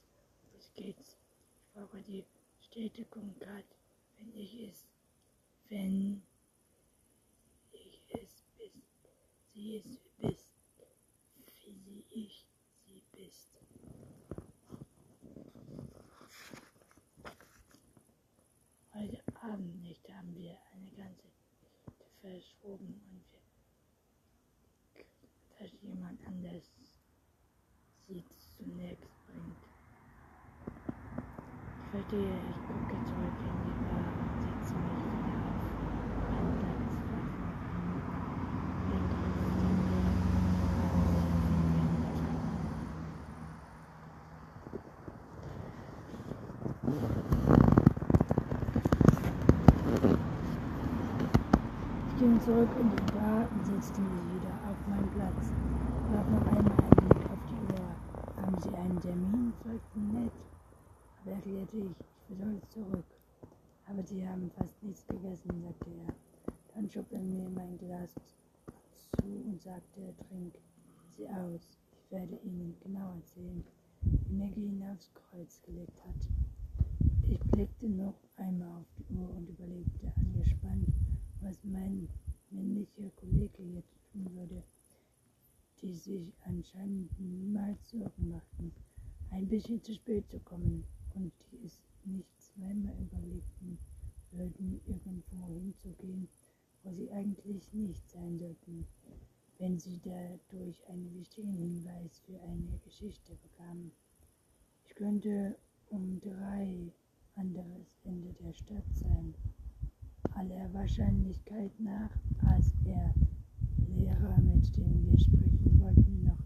Los 0.53 0.71
geht's. 0.75 1.17
Ich 1.17 1.73
brauche 1.73 2.03
die 2.03 2.25
gerade, 3.39 3.65
wenn 4.19 4.35
ich 4.35 4.69
es, 4.69 4.87
wenn 5.71 6.23
ich 7.73 8.03
es 8.13 8.43
bist, 8.59 8.85
sie 9.55 9.77
es 9.77 9.99
bist, 10.19 10.49
wie 11.65 11.79
sie 11.79 12.05
ich 12.11 12.47
sie 12.85 13.03
bist. 13.13 13.55
Heute 19.45 19.53
Abend 19.53 19.83
nicht 19.83 20.09
haben 20.09 20.35
wir 20.37 20.57
eine 20.73 20.91
ganze 20.93 21.29
Geschichte 21.29 22.05
verschoben 22.23 22.95
und 23.11 23.25
wir, 24.95 25.05
dass 25.59 25.71
jemand 25.83 26.27
anders 26.27 26.65
sie 28.07 28.25
zunächst 28.57 29.27
bringt. 29.27 29.65
Ich 31.77 31.91
verstehe, 31.91 32.39
ich 32.49 32.57
gucke 32.67 32.97
zurück 33.05 33.39
in 33.45 33.57
die 33.67 33.77
Bar 33.85 34.13
und 34.17 34.41
setze 34.41 34.75
mich 34.81 35.03
wieder 35.13 35.39
auf 35.53 36.25
meinen 36.31 36.53
Platz. 36.61 36.91
Blick 38.87 39.11
über 39.29 39.53
den 39.61 39.79
Weg, 39.91 40.25
Ich 52.14 52.14
ging 52.25 52.41
zurück 52.41 52.71
in 52.81 52.89
Bar 53.13 53.47
und 53.53 53.67
setzte 53.67 54.01
mich 54.01 54.41
wieder 54.41 54.55
auf 54.65 54.79
meinen 54.89 55.11
Platz. 55.11 55.53
Warf 56.11 56.29
noch 56.31 56.47
einmal 56.57 56.79
einen 56.81 56.97
Blick 56.97 57.31
auf 57.31 57.43
die 57.51 57.75
Uhr. 57.75 58.43
Haben 58.43 58.61
Sie 58.63 58.75
einen 58.75 59.01
Termin? 59.03 59.53
fragten 59.63 60.13
nett. 60.15 60.33
Aber 61.21 61.33
erklärte 61.33 61.77
ich, 61.77 61.97
ich 62.31 62.39
soll 62.39 62.61
zurück. 62.71 63.05
Aber 63.87 64.03
Sie 64.07 64.27
haben 64.27 64.51
fast 64.57 64.83
nichts 64.83 65.07
gegessen, 65.07 65.51
sagte 65.65 65.91
er. 66.07 66.15
Dann 66.75 66.89
schob 66.89 67.05
er 67.13 67.21
mir 67.21 67.47
mein 67.51 67.77
Glas 67.77 68.15
zu 68.15 69.27
und 69.27 69.61
sagte, 69.61 70.15
trink 70.27 70.55
sie 71.11 71.29
aus. 71.29 71.77
Ich 71.93 72.11
werde 72.11 72.39
Ihnen 72.43 72.75
genau 72.83 73.13
erzählen, 73.17 73.63
wie 74.01 74.35
Maggie 74.35 74.69
ihn 74.69 74.83
aufs 74.91 75.11
Kreuz 75.13 75.61
gelegt 75.61 76.01
hat. 76.07 76.27
Ich 77.29 77.39
blickte 77.51 77.87
noch 77.87 78.15
einmal 78.37 78.81
auf 78.81 78.87
die 78.97 79.15
Uhr 79.15 79.29
und 79.29 79.47
überlegte 79.47 80.11
angespannt, 80.17 80.89
was 81.45 81.63
mein 81.63 82.09
männlicher 82.51 83.11
Kollege 83.17 83.63
jetzt 83.75 83.99
tun 84.11 84.35
würde, 84.35 84.63
die 85.83 85.93
sich 85.93 86.33
anscheinend 86.45 87.11
niemals 87.21 87.91
Sorgen 87.91 88.31
machten, 88.31 88.73
ein 89.31 89.47
bisschen 89.47 89.83
zu 89.83 89.93
spät 89.93 90.25
zu 90.31 90.41
kommen 90.41 90.85
und 91.13 91.33
die 91.53 91.67
es 91.67 91.83
nicht 92.05 92.41
zweimal 92.41 92.95
überlegten 92.99 93.79
würden, 94.31 94.81
irgendwo 94.87 95.59
hinzugehen, 95.59 96.29
wo 96.83 96.93
sie 96.93 97.11
eigentlich 97.13 97.71
nicht 97.75 98.09
sein 98.09 98.39
sollten, 98.39 98.87
wenn 99.59 99.79
sie 99.79 100.01
dadurch 100.03 100.89
einen 100.89 101.15
wichtigen 101.15 101.53
Hinweis 101.53 102.21
für 102.21 102.41
eine 102.41 102.79
Geschichte 102.85 103.37
bekamen. 103.43 103.93
Ich 104.87 104.95
könnte 104.95 105.59
um 105.91 106.21
drei 106.21 106.91
anderes 107.35 107.99
Ende 108.05 108.33
der 108.33 108.53
Stadt 108.55 108.89
sein, 108.95 109.35
aller 110.35 110.73
Wahrscheinlichkeit 110.73 111.73
nach, 111.79 112.11
als 112.47 112.73
er 112.85 113.15
Lehrer, 113.89 114.37
mit 114.41 114.77
dem 114.77 115.07
wir 115.07 115.19
sprechen 115.19 115.81
wollten, 115.81 116.25
noch 116.25 116.39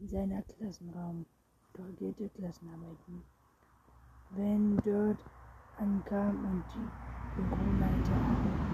in 0.00 0.08
seiner 0.08 0.42
Klassenraum 0.42 1.26
korrigierte 1.72 2.28
Klassenarbeiten. 2.30 3.22
Wenn 4.30 4.76
dort 4.78 5.18
ankam 5.78 6.44
und 6.44 6.64
die 6.74 7.40
Büroleiter 7.40 8.16
arbeiteten 8.16 8.72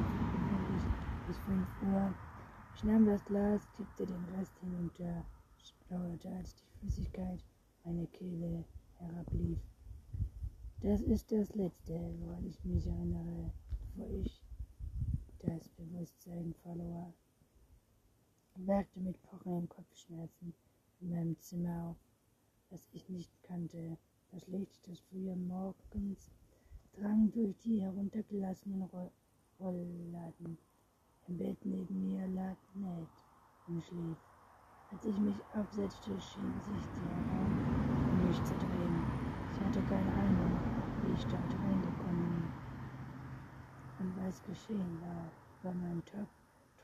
bis 1.27 1.39
5 1.39 1.67
Uhr, 1.93 2.15
ich 2.75 2.85
nahm 2.85 3.07
das 3.07 3.25
Glas, 3.25 3.67
tippte 3.77 4.07
den 4.07 4.25
Rest 4.37 4.53
hinunter, 4.61 5.25
dauerte, 5.89 6.29
als 6.29 6.55
die 6.55 6.79
Flüssigkeit 6.79 7.45
meine 7.85 8.07
Kehle 8.09 8.65
herablief. 8.99 9.59
Das 10.81 11.01
ist 11.01 11.33
das 11.33 11.55
Letzte, 11.55 11.95
woran 12.21 12.47
ich 12.47 12.65
mich 12.65 12.87
erinnere, 12.87 13.51
bevor 13.97 14.11
ich 14.11 14.41
das 15.41 15.69
Bewusstsein 15.71 16.55
verlor. 16.63 17.13
Ich 18.57 18.67
wachte 18.67 19.01
mit 19.01 19.23
pochenden 19.23 19.69
Kopfschmerzen 19.69 20.53
in 21.01 21.11
meinem 21.11 21.41
Zimmer 21.41 21.91
auf, 21.91 21.97
das 22.71 22.89
ich 22.93 23.09
nicht 23.09 23.31
kannte. 23.43 23.97
Das 24.33 24.47
Licht 24.49 24.87
des 24.87 25.01
frühen 25.01 25.47
Morgens 25.47 26.31
drang 26.93 27.31
durch 27.33 27.57
die 27.61 27.81
heruntergelassenen 27.81 28.89
Rollladen. 29.61 30.59
Im 31.29 31.39
Bett 31.39 31.65
neben 31.65 32.09
mir 32.09 32.27
lag 32.29 32.57
Ned 32.75 33.09
und 33.69 33.83
schlief. 33.85 34.19
Als 34.91 35.05
ich 35.05 35.19
mich 35.19 35.37
absetzte, 35.55 36.11
schien 36.21 36.61
sich 36.65 36.85
der 36.97 37.13
Raum 37.31 38.21
um 38.21 38.29
mich 38.29 38.43
zu 38.43 38.55
drehen. 38.55 39.05
Ich 39.53 39.61
hatte 39.61 39.83
keine 39.83 40.13
Ahnung, 40.13 40.59
wie 41.05 41.13
ich 41.13 41.25
dort 41.25 41.53
reingekommen 41.53 42.08
und 43.99 44.15
was 44.25 44.43
geschehen 44.43 45.01
war. 45.01 45.31
Über 45.61 45.75
meinem 45.75 46.05
Top 46.05 46.29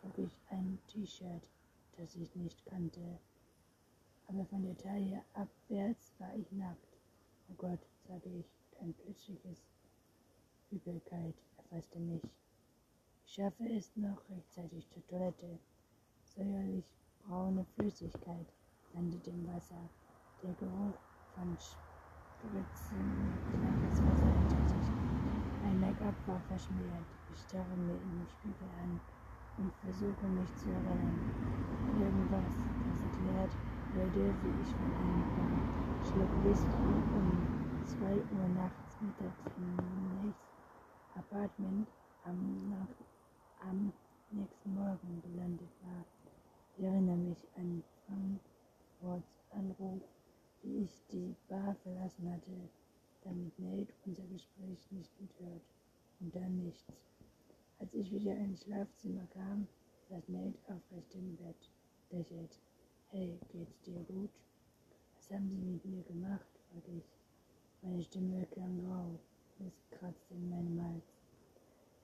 trug 0.01 0.19
ich 0.19 0.37
ein 0.51 0.79
T-Shirt, 0.89 1.43
das 1.97 2.17
ich 2.17 2.35
nicht 2.35 2.65
kannte. 2.67 3.19
Aber 4.27 4.45
von 4.47 4.63
der 4.65 4.77
Taille 4.77 5.23
abwärts 5.35 6.13
war 6.19 6.35
ich 6.35 6.51
nackt. 6.53 6.99
Oh 7.51 7.55
Gott, 7.57 7.81
sage 8.09 8.29
ich, 8.31 8.47
ein 8.81 8.93
plötzliches 8.95 9.63
Übelkeit 10.71 11.35
erfasste 11.57 11.99
mich. 11.99 12.23
Ich 13.27 13.35
schaffe 13.35 13.65
es 13.69 13.95
noch 13.97 14.19
rechtzeitig 14.31 14.89
zur 14.91 15.07
Toilette. 15.07 15.59
Säuerlich 16.25 16.85
braune 17.27 17.65
Flüssigkeit 17.77 18.47
landet 18.93 19.27
im 19.29 19.47
Wasser. 19.47 19.89
Der 20.43 20.53
Geruch 20.55 20.99
von 21.35 21.57
Spritzen 21.59 23.39
klang 23.51 23.89
das 23.89 24.03
Wasser. 24.03 24.24
Mein 26.01 26.15
war 26.27 26.41
verschmiert. 26.49 27.07
Ich 27.33 27.41
starre 27.43 27.77
mir 27.77 27.95
in 27.95 28.11
den 28.19 28.27
Spiegel 28.29 28.69
an 28.83 29.01
und 29.59 29.73
versuche 29.83 30.27
mich 30.27 30.51
zu 30.57 30.69
erinnern. 30.69 31.21
Irgendwas, 32.01 32.51
das 32.89 33.01
erklärt 33.05 33.53
würde, 33.95 34.35
wie 34.43 34.63
ich 34.63 34.71
von 34.75 34.91
einem 34.91 35.23
Schluck 36.03 36.33
Whisky 36.45 36.91
um 37.15 37.29
2 37.87 38.05
Uhr 38.11 38.49
nachts 38.57 38.97
mittags 39.01 39.57
im 39.57 39.77
nächsten 40.25 41.19
Apartment 41.19 41.89
am, 42.25 42.87
am 43.61 43.93
nächsten 44.31 44.75
Morgen 44.75 45.23
gelandet 45.23 45.71
war. 45.83 46.05
Ich 46.77 46.85
erinnere 46.85 47.17
mich 47.17 47.47
an 47.57 47.85
Frankforts 48.07 49.45
Anruf, 49.53 50.03
wie 50.63 50.85
ich 50.85 51.01
die 51.13 51.35
Bar 51.49 51.77
verlassen 51.83 52.33
hatte, 52.33 52.51
damit 53.25 53.59
Nate 53.59 53.93
unser 54.07 54.23
Gespräch 54.25 54.91
nicht 54.91 55.21
mithört. 55.21 55.63
Und 56.21 56.35
dann 56.35 56.57
nichts. 56.57 56.85
Als 57.79 57.93
ich 57.95 58.13
wieder 58.13 58.37
ins 58.37 58.63
Schlafzimmer 58.63 59.27
kam, 59.33 59.67
saß 60.09 60.29
Nate 60.29 60.59
aufrecht 60.69 61.15
im 61.15 61.37
Bett, 61.37 61.71
lächelt. 62.11 62.59
Hey, 63.11 63.39
geht's 63.53 63.81
dir 63.83 64.03
gut? 64.05 64.31
Was 65.17 65.31
haben 65.31 65.49
Sie 65.49 65.59
mit 65.59 65.85
mir 65.85 66.03
gemacht? 66.03 66.47
fragte 66.71 66.93
ich. 66.93 67.05
Meine 67.83 68.03
Stimme 68.03 68.47
klang 68.47 68.81
rau. 68.87 69.19
Es 69.67 69.89
kratzte 69.91 70.35
in 70.35 70.51
meinem 70.51 70.83
Hals. 70.83 71.13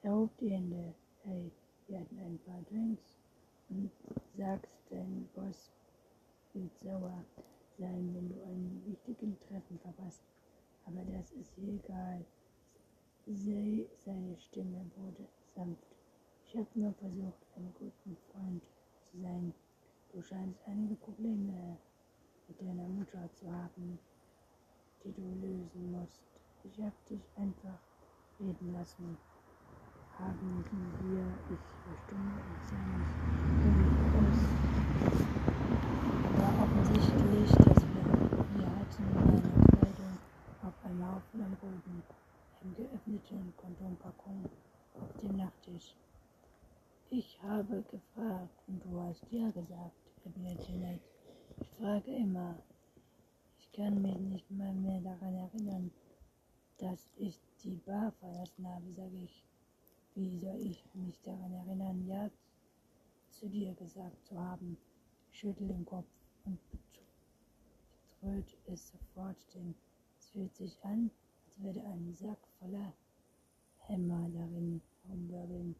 Er 0.02 0.14
hob 0.14 0.36
die 0.38 0.50
Hände. 0.50 0.94
Hey, 1.22 1.50
wir 1.86 2.00
hatten 2.00 2.18
ein 2.18 2.38
paar 2.38 2.62
Drinks 2.70 3.18
und 3.68 3.90
sagst, 4.36 4.70
dein 4.88 5.28
Boss 5.34 5.70
wird 6.54 6.78
sauer 6.78 7.24
sein, 7.78 8.14
wenn 8.14 8.28
du 8.28 8.42
einen 8.42 8.82
wichtigen 8.86 9.38
Treffen 9.40 9.78
verpasst. 9.78 10.22
Aber 10.86 11.02
das 11.12 11.32
ist 11.32 11.56
egal. 11.58 12.24
Sei, 13.26 13.86
seine 13.96 14.36
Stimme 14.38 14.90
wurde 14.96 15.28
sanft. 15.54 15.86
Ich 16.46 16.56
habe 16.56 16.66
nur 16.74 16.92
versucht, 16.94 17.46
ein 17.56 17.72
guter 17.78 18.16
Freund 18.32 18.62
zu 19.10 19.20
sein. 19.20 19.54
Du 20.12 20.20
scheinst 20.22 20.58
einige 20.66 20.96
Probleme 20.96 21.76
mit 22.48 22.60
deiner 22.60 22.88
Mutter 22.88 23.28
zu 23.34 23.50
haben, 23.50 23.98
die 25.04 25.12
du 25.12 25.22
lösen 25.46 25.92
musst. 25.92 26.22
Ich 26.64 26.82
habe 26.82 26.96
dich 27.08 27.22
einfach 27.36 27.78
reden 28.40 28.72
lassen 28.72 29.16
haben 30.20 30.64
wir, 31.02 31.24
ich 31.48 31.64
verstumme 31.84 32.36
und 32.44 32.60
sah 32.68 32.84
mich 32.98 33.96
aus. 34.16 34.40
War 36.36 36.52
offensichtlich, 36.62 37.50
dass 37.52 37.80
wir, 37.82 38.04
wir 38.56 38.66
hatten 38.66 39.39
auf 40.90 40.96
einem 40.96 41.14
Haufen 41.14 41.42
am 41.42 41.56
Boden, 41.56 42.02
im 42.62 42.74
geöffneten 42.74 43.54
Kondompackung 43.56 44.44
auf 45.00 45.20
dem 45.22 45.36
Nachttisch. 45.36 45.94
Ich 47.10 47.40
habe 47.42 47.82
gefragt 47.82 48.62
und 48.66 48.84
du 48.84 49.00
hast 49.00 49.24
ja 49.30 49.50
gesagt, 49.50 49.94
erwiderte 50.24 50.72
Nate. 50.72 51.00
Ich 51.60 51.68
frage 51.78 52.16
immer. 52.16 52.56
Ich 53.58 53.70
kann 53.72 54.02
mich 54.02 54.18
nicht 54.18 54.50
mal 54.50 54.72
mehr 54.74 55.00
daran 55.00 55.34
erinnern, 55.34 55.90
dass 56.78 57.12
ich 57.16 57.38
die 57.62 57.76
Bar 57.86 58.12
verlassen 58.18 58.66
habe, 58.66 58.92
sage 58.92 59.16
ich. 59.16 59.44
Wie 60.16 60.38
soll 60.38 60.58
ich 60.60 60.84
mich 60.94 61.20
daran 61.22 61.52
erinnern, 61.52 62.04
ja 62.08 62.28
zu 63.30 63.48
dir 63.48 63.74
gesagt 63.74 64.26
zu 64.26 64.36
haben? 64.36 64.76
Schüttel 65.30 65.68
den 65.68 65.84
Kopf 65.84 66.08
und 66.44 66.58
betrüht 68.20 68.58
es 68.66 68.88
sofort, 68.88 69.36
denn 69.54 69.74
es 70.30 70.34
fühlt 70.34 70.54
sich 70.54 70.84
an, 70.84 71.10
als 71.44 71.64
würde 71.64 71.84
ein 71.86 72.14
Sack 72.14 72.38
voller 72.60 72.94
Hämmer 73.78 74.28
darin 74.28 74.80
rumwirbeln. 75.08 75.74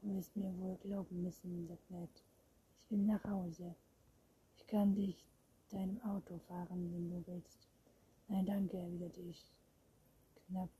Du 0.00 0.14
wirst 0.14 0.34
mir 0.34 0.56
wohl 0.58 0.76
glauben 0.76 1.22
müssen, 1.22 1.66
sagt 1.66 1.90
Ned. 1.90 2.08
Ich 2.80 2.90
will 2.90 3.02
nach 3.02 3.22
Hause. 3.24 3.74
Ich 4.56 4.66
kann 4.66 4.94
dich 4.94 5.26
deinem 5.70 6.00
Auto 6.02 6.38
fahren, 6.48 6.90
wenn 6.90 7.10
du 7.10 7.26
willst. 7.26 7.68
Nein, 8.28 8.46
danke, 8.46 8.78
erwiderte 8.78 9.20
ich 9.20 9.44
knapp 10.46 10.70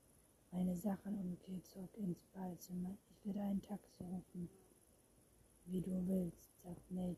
meine 0.51 0.77
Sachen 0.77 1.19
und 1.19 1.43
gehe 1.45 1.63
zurück 1.65 1.95
ins 1.99 2.25
Badezimmer. 2.33 2.97
Ich 3.11 3.27
werde 3.27 3.43
ein 3.43 3.61
Taxi 3.61 4.05
rufen. 4.05 4.49
Wie 5.67 5.83
du 5.83 6.07
willst, 6.07 6.49
sagt 6.63 6.91
Nate. 6.91 7.17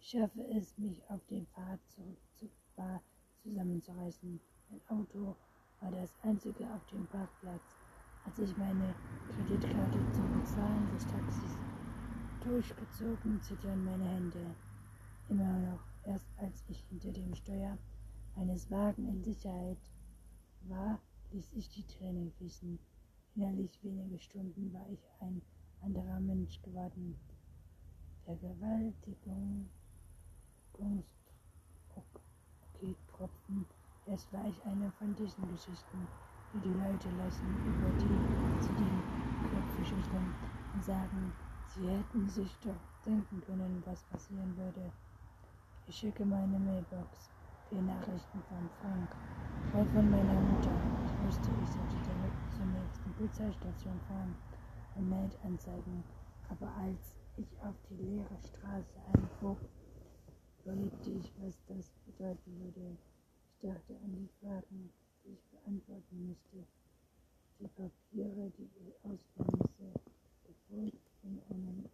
Ich 0.00 0.10
schaffe 0.10 0.42
es, 0.48 0.76
mich 0.76 1.02
auf 1.08 1.24
den 1.26 1.46
Pfad 1.46 1.80
zurück 1.88 2.18
zur 2.34 2.50
Bar 2.76 3.02
zusammenzureißen. 3.42 4.40
Mein 4.72 4.98
Auto 4.98 5.36
war 5.80 5.90
das 5.90 6.14
einzige 6.22 6.64
auf 6.72 6.86
dem 6.86 7.06
Parkplatz. 7.08 7.76
Als 8.24 8.38
ich 8.38 8.56
meine 8.56 8.94
Kreditkarte 9.28 9.98
zum 10.14 10.40
Bezahlen 10.40 10.88
des 10.94 11.06
Taxis 11.08 11.58
durchgezogen, 12.42 13.42
zittern 13.42 13.84
meine 13.84 14.08
Hände. 14.08 14.46
Immer 15.28 15.58
noch, 15.58 15.80
erst 16.04 16.26
als 16.38 16.64
ich 16.68 16.82
hinter 16.88 17.12
dem 17.12 17.34
Steuer 17.34 17.76
meines 18.34 18.70
Wagens 18.70 19.10
in 19.10 19.22
Sicherheit 19.22 19.90
war, 20.62 20.98
ließ 21.32 21.52
ich 21.52 21.68
die 21.68 21.86
Tränen 21.86 22.32
fließen. 22.32 22.78
Innerlich 23.34 23.78
wenige 23.82 24.18
Stunden 24.20 24.72
war 24.72 24.88
ich 24.88 25.04
ein 25.20 25.42
anderer 25.82 26.20
Mensch 26.20 26.62
geworden. 26.62 27.18
Vergewaltigung, 28.24 29.68
Tropfen. 33.08 33.66
Erst 34.06 34.32
war 34.32 34.44
ich 34.48 34.60
eine 34.66 34.90
von 34.98 35.14
diesen 35.14 35.48
Geschichten, 35.48 36.08
die 36.52 36.58
die 36.58 36.74
Leute 36.74 37.08
lassen 37.18 37.46
über 37.64 37.88
die 38.02 38.62
zu 38.62 38.72
den 38.72 39.02
Köpfe 39.50 39.84
schütteln 39.84 40.32
und 40.74 40.84
sagen, 40.84 41.32
sie 41.74 41.86
hätten 41.88 42.28
sich 42.28 42.50
doch 42.64 42.74
denken 43.06 43.40
können, 43.46 43.82
was 43.86 44.02
passieren 44.04 44.56
würde. 44.56 44.90
Ich 45.86 45.96
schicke 45.96 46.24
meine 46.24 46.58
Mailbox. 46.58 47.30
Vier 47.68 47.82
Nachrichten 47.82 48.42
von 48.48 48.68
Frank, 48.80 49.08
drei 49.70 49.84
von 49.94 50.10
meiner 50.10 50.40
Mutter. 50.40 50.76
Ich 51.06 51.26
wusste, 51.26 51.50
ich 51.62 51.70
sollte 51.70 51.96
direkt 52.04 52.42
zur 52.56 52.66
nächsten 52.66 53.12
Polizeistation 53.14 54.00
fahren 54.08 54.34
und 54.96 55.08
Nate 55.08 55.36
anzeigen. 55.44 56.04
Aber 56.50 56.68
als 56.76 57.14
ich 57.36 57.48
auf 57.64 57.74
die 57.88 58.02
leere 58.02 58.36
Straße 58.50 58.98
einfuhr, 59.14 59.56
überlegte 60.64 61.10
ich, 61.10 61.32
was 61.40 61.56
das 61.68 61.90
bedeuten 62.04 62.60
würde 62.60 62.96
dachte 63.62 63.94
an 64.02 64.12
die 64.16 64.28
Fragen, 64.40 64.90
die 65.24 65.32
ich 65.32 65.44
beantworten 65.50 66.28
müsste, 66.28 66.66
die 67.60 67.68
Papiere, 67.68 68.50
die 68.58 68.68
ich 68.82 68.94
ausfüllen 69.04 69.58
musste, 69.58 69.86
gefolgt 70.46 71.10
von 71.20 71.38
einer 71.48 71.84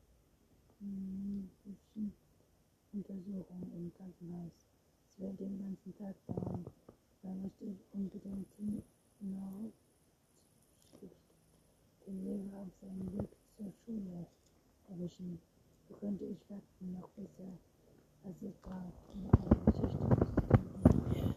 hm, 0.81 1.51
hübschen 1.65 2.13
Untersuchung 2.93 3.71
im 3.77 3.93
Krankenhaus. 3.95 4.53
Es 5.11 5.19
wird 5.19 5.39
den 5.41 5.59
ganzen 5.59 5.95
Tag 5.99 6.15
dauern. 6.27 6.65
Da 7.23 7.29
musste 7.35 7.65
ich 7.67 7.79
unbedingt 7.93 8.49
zum 8.57 8.83
Nordschicht 9.21 9.75
den 12.07 12.25
Lehrer 12.25 12.63
auf 12.63 12.73
seinem 12.81 13.13
Weg 13.13 13.29
zur 13.57 13.71
Schule 13.85 14.27
erwischen. 14.89 15.39
So 15.87 15.97
könnte 15.97 16.25
ich 16.25 16.39
Fakten 16.49 16.93
noch 16.93 17.09
besser 17.11 17.59
als 18.25 18.37
ich 18.41 18.59
brauche 18.63 18.93
in 19.13 19.31
einer 19.31 19.65
Geschichte 19.67 20.18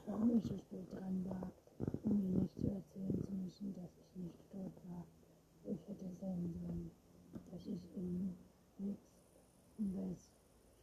warum 0.05 0.37
ich 0.37 0.43
so 0.43 0.57
spät 0.57 0.91
dran 0.91 1.25
war, 1.25 1.51
um 2.03 2.17
mir 2.17 2.41
nicht 2.41 2.55
zu 2.55 2.67
erzählen 2.67 3.21
zu 3.25 3.31
müssen, 3.33 3.73
dass 3.73 3.91
ich 3.97 4.23
nicht 4.23 4.51
tot 4.51 4.73
war. 4.89 5.05
Ich 5.65 5.79
hätte 5.87 6.05
sehen 6.19 6.53
sollen, 6.59 6.91
dass 7.51 7.61
ich 7.65 7.81
in 7.95 8.35
nichts 8.77 9.09
Umwelt 9.77 10.19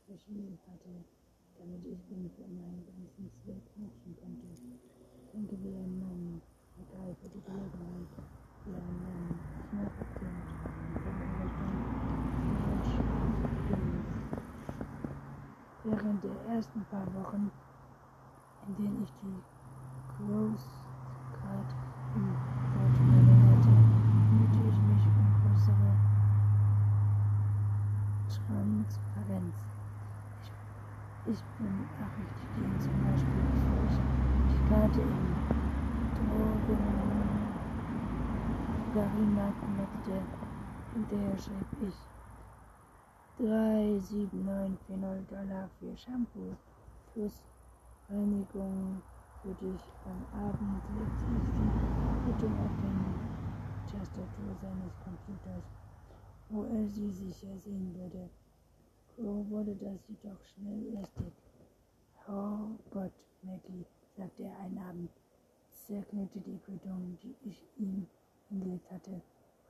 verschwinden 0.07 0.59
hatte, 0.67 0.91
damit 1.59 1.85
ich 1.85 2.11
ihn 2.11 2.31
für 2.37 2.49
meinen 2.49 2.85
ganzen 2.87 3.31
Zweck 3.43 3.65
nutzen 3.77 4.17
konnte. 4.21 4.47
Denke 5.33 5.57
wie 5.63 5.77
ein 5.77 5.99
Mann, 6.01 6.43
ergreife 6.79 7.29
die 7.29 7.43
Gelegenheit 7.43 8.09
wie 8.65 8.75
ein 8.75 8.97
Mann, 9.03 9.41
knappe 9.71 10.05
Kind, 10.19 10.59
Während 15.85 16.25
der 16.25 16.55
ersten 16.55 16.85
paar 16.91 17.07
Wochen, 17.15 17.51
in 18.67 18.77
denen 18.77 19.03
ich 19.03 19.13
die 19.23 19.43
Guard 20.19 21.71
im 22.15 22.27
Guatemala 22.73 23.35
hatte, 23.49 23.73
mühte 24.35 24.61
ich 24.69 24.79
mich 24.83 25.05
um 25.07 25.27
größere 25.43 25.91
Transparenz. 28.29 29.57
Ich, 30.43 30.51
ich 31.33 31.41
benachrichtige 31.59 32.59
ihn 32.59 32.81
zum 32.81 32.97
Beispiel, 33.05 33.43
bevor 33.53 33.81
ich 33.89 33.97
die 34.51 34.63
Karte 34.69 35.01
im 35.01 35.29
Drogenmarkt 38.93 39.63
nutzte. 39.77 40.17
Hinterher 40.95 41.39
schrieb 41.39 41.71
ich 41.87 41.97
37940 43.39 45.29
Dollar 45.29 45.69
für 45.79 45.97
Shampoo 45.97 46.57
plus 47.13 47.43
Reinigung 48.09 49.03
für 49.43 49.55
dich. 49.55 49.81
Am 50.05 50.41
Abend 50.41 50.83
legte 50.97 51.25
ich 51.37 51.49
die 51.55 52.33
Quittung 52.33 52.55
auf 52.59 52.75
den 52.83 52.99
Tastatur 53.87 54.57
seines 54.61 54.93
Computers, 55.05 55.65
wo 56.49 56.65
er 56.65 56.89
sie 56.89 57.11
sicher 57.11 57.57
sehen 57.59 57.95
würde. 57.95 58.29
Crow 59.15 59.49
wurde 59.51 59.75
das 59.77 60.09
jedoch 60.09 60.43
schnell 60.45 60.81
lästig. 60.95 61.33
Oh 62.29 62.77
Gott, 62.91 63.13
Maggie, 63.43 63.87
sagte 64.17 64.45
er 64.45 64.59
einen 64.61 64.79
Abend, 64.79 65.11
zerknüllte 65.71 66.41
die 66.41 66.59
Quittung, 66.59 67.19
die 67.23 67.35
ich 67.45 67.65
ihm 67.77 68.07
hingelegt 68.49 68.91
hatte, 68.91 69.21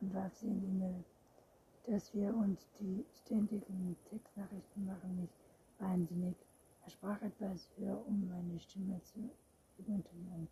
und 0.00 0.14
warf 0.14 0.34
sie 0.34 0.48
in 0.48 0.60
den 0.60 0.78
Müll 0.78 1.04
dass 1.88 2.12
wir 2.14 2.34
uns 2.34 2.68
die 2.78 3.02
ständigen 3.24 3.96
Textnachrichten 4.10 4.84
machen 4.84 5.16
mich 5.20 5.30
wahnsinnig. 5.78 6.36
Er 6.88 6.92
sprach 6.92 7.20
etwas 7.20 7.68
höher, 7.76 8.02
um 8.06 8.30
meine 8.30 8.58
Stimme 8.60 8.98
zu 9.02 9.18
übertönen. 9.76 10.48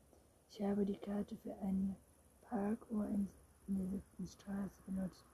Ich 0.50 0.60
habe 0.60 0.84
die 0.84 0.98
Karte 0.98 1.34
für 1.36 1.56
eine 1.62 1.96
Parkuhr 2.42 3.06
in, 3.06 3.26
der 3.68 3.86
siebten 3.86 4.26
Straße 4.26 4.76
benutzt. 4.84 5.24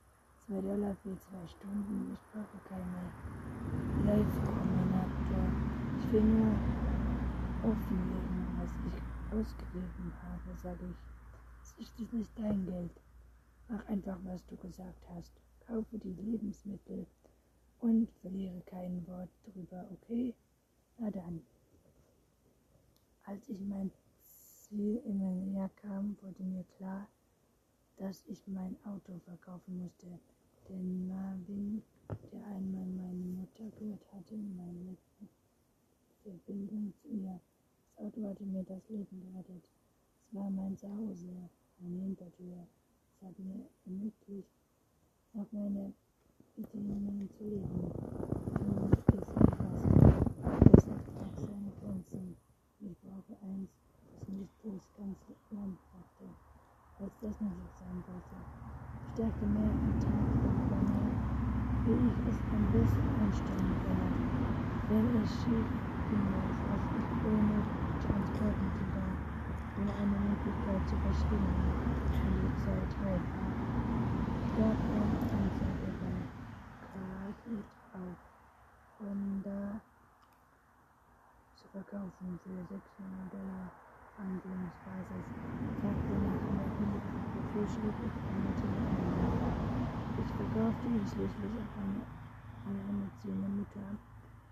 Zwei 0.47 0.61
Dollar 0.61 0.95
für 1.03 1.19
zwei 1.19 1.45
Stunden. 1.49 2.13
Ich 2.13 2.21
brauche 2.31 2.57
keine 2.69 3.11
Live-Kombinator. 4.07 5.45
Ich 5.99 6.13
will 6.13 6.23
nur 6.23 6.55
offenlegen, 7.65 8.47
was 8.61 8.71
ich 8.87 9.35
ausgegeben 9.35 10.13
habe, 10.23 10.57
sage 10.63 10.87
ich. 10.87 10.97
Es 11.65 11.99
ist 11.99 12.13
nicht 12.13 12.31
dein 12.39 12.65
Geld. 12.65 13.01
Mach 13.69 13.85
einfach, 13.89 14.19
was 14.23 14.47
du 14.47 14.55
gesagt 14.55 15.03
hast 15.09 15.33
kaufe 15.67 15.99
die 15.99 16.13
Lebensmittel 16.13 17.07
und 17.81 18.09
verliere 18.21 18.61
kein 18.67 19.05
Wort 19.09 19.31
drüber, 19.45 19.85
okay? 19.93 20.35
Na 20.99 21.11
dann. 21.11 21.43
Als 23.25 23.49
ich 23.49 23.61
mein 23.61 23.91
Ziel 24.21 25.01
immer 25.05 25.31
näher 25.31 25.71
kam, 25.77 26.17
wurde 26.23 26.43
mir 26.43 26.65
klar, 26.77 27.09
dass 27.97 28.25
ich 28.27 28.47
mein 28.47 28.77
Auto 28.85 29.19
verkaufen 29.25 29.79
musste. 29.83 30.07
Denn 30.69 31.09
Marvin, 31.09 31.83
der 32.33 32.47
einmal 32.47 32.87
meine 32.87 33.25
Mutter 33.25 33.65
gehört 33.79 34.05
hatte, 34.13 34.35
meine 34.37 34.97
Verbindung 36.23 36.93
zu 37.01 37.09
ihr. 37.09 37.41
Das 37.97 38.07
Auto 38.07 38.29
hatte 38.29 38.45
mir 38.45 38.65
das 38.65 38.89
Leben 38.89 39.21
gerettet. 39.21 39.65
Es 40.29 40.35
war 40.35 40.51
mein 40.51 40.77
Zuhause, 40.77 41.29
meine 41.79 42.03
Hintertür. 42.03 42.67
Es 43.15 43.27
hat 43.27 43.39
mir 43.39 43.67
ermöglicht, 43.87 44.49
nach 45.33 45.51
meinen 45.53 45.95
Bedingungen 46.57 47.29
zu 47.37 47.45
leben. 47.45 47.93
Du 48.55 48.89
bist 48.89 49.09
etwas, 49.09 49.83
das 50.73 50.87
hat 50.87 51.92
Grenzen. 52.11 52.37
Ich 52.81 52.97
brauche 52.99 53.37
eins, 53.47 53.71
das 54.19 54.29
nicht 54.29 54.51
durchs 54.65 54.89
ganze 54.99 55.33
Land 55.55 55.79
brachte, 55.93 56.27
als 56.99 57.13
das 57.23 57.41
nötig 57.41 57.71
sein 57.79 58.03
sollte. 58.07 58.37
Dachte 59.15 59.47
mehr 59.47 59.71
am 59.71 59.95
Tag 60.03 60.27
darüber 60.43 60.81
nach, 60.83 61.15
wie 61.87 61.99
ich 62.09 62.19
es 62.27 62.39
am 62.51 62.65
besten 62.73 63.11
anstellen 63.23 63.75
werde, 63.87 64.09
wenn 64.89 65.23
es 65.23 65.31
schief 65.43 65.69
ging, 66.11 66.27
als 66.71 66.83
ich 66.99 67.09
ohne 67.23 67.57
Transportmittel 68.03 68.89
ohne 69.79 69.93
eine 69.95 70.19
Möglichkeit 70.27 70.83
zu 70.89 70.97
verschwinden, 71.07 71.71
wenn 72.19 72.35
die 72.43 72.55
Zeit. 72.65 72.91
Ich 74.43 74.53
gab 74.59 74.77
ein 74.93 75.42
verkaufen 81.73 82.39
für 82.45 82.61
600 82.69 83.33
Dollar 83.33 83.73
Handlungsbasis. 84.19 85.27
Fragte 85.81 86.15
nach 86.21 86.45
Motten, 86.53 87.01
wofür 87.33 87.67
schrieb 87.67 87.97
ich 88.05 88.23
verkaufte 90.37 90.87
ihn 90.87 91.07
schließlich 91.09 91.57
an 91.81 92.03
eine 92.67 92.81
alleinerziehende 92.81 93.49
Mutter 93.49 93.99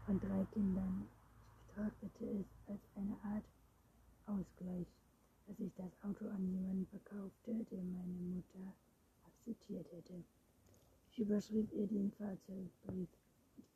von 0.06 0.18
drei 0.18 0.44
Kindern. 0.52 1.06
Ich 1.44 1.66
betrachtete 1.66 2.24
es 2.40 2.46
als 2.66 2.80
eine 2.96 3.16
Art 3.22 3.44
Ausgleich, 4.26 4.86
dass 5.46 5.60
ich 5.60 5.72
das 5.76 5.92
Auto 6.02 6.26
an 6.28 6.48
jemanden 6.48 6.86
verkaufte, 6.86 7.52
der 7.70 7.84
meine 7.84 8.20
Mutter 8.34 8.72
akzeptiert 9.26 9.86
hätte. 9.92 10.24
Ich 11.12 11.18
überschrieb 11.18 11.70
ihr 11.72 11.86
den 11.86 12.10
Fahrzeugbrief 12.12 12.70
und 12.88 13.08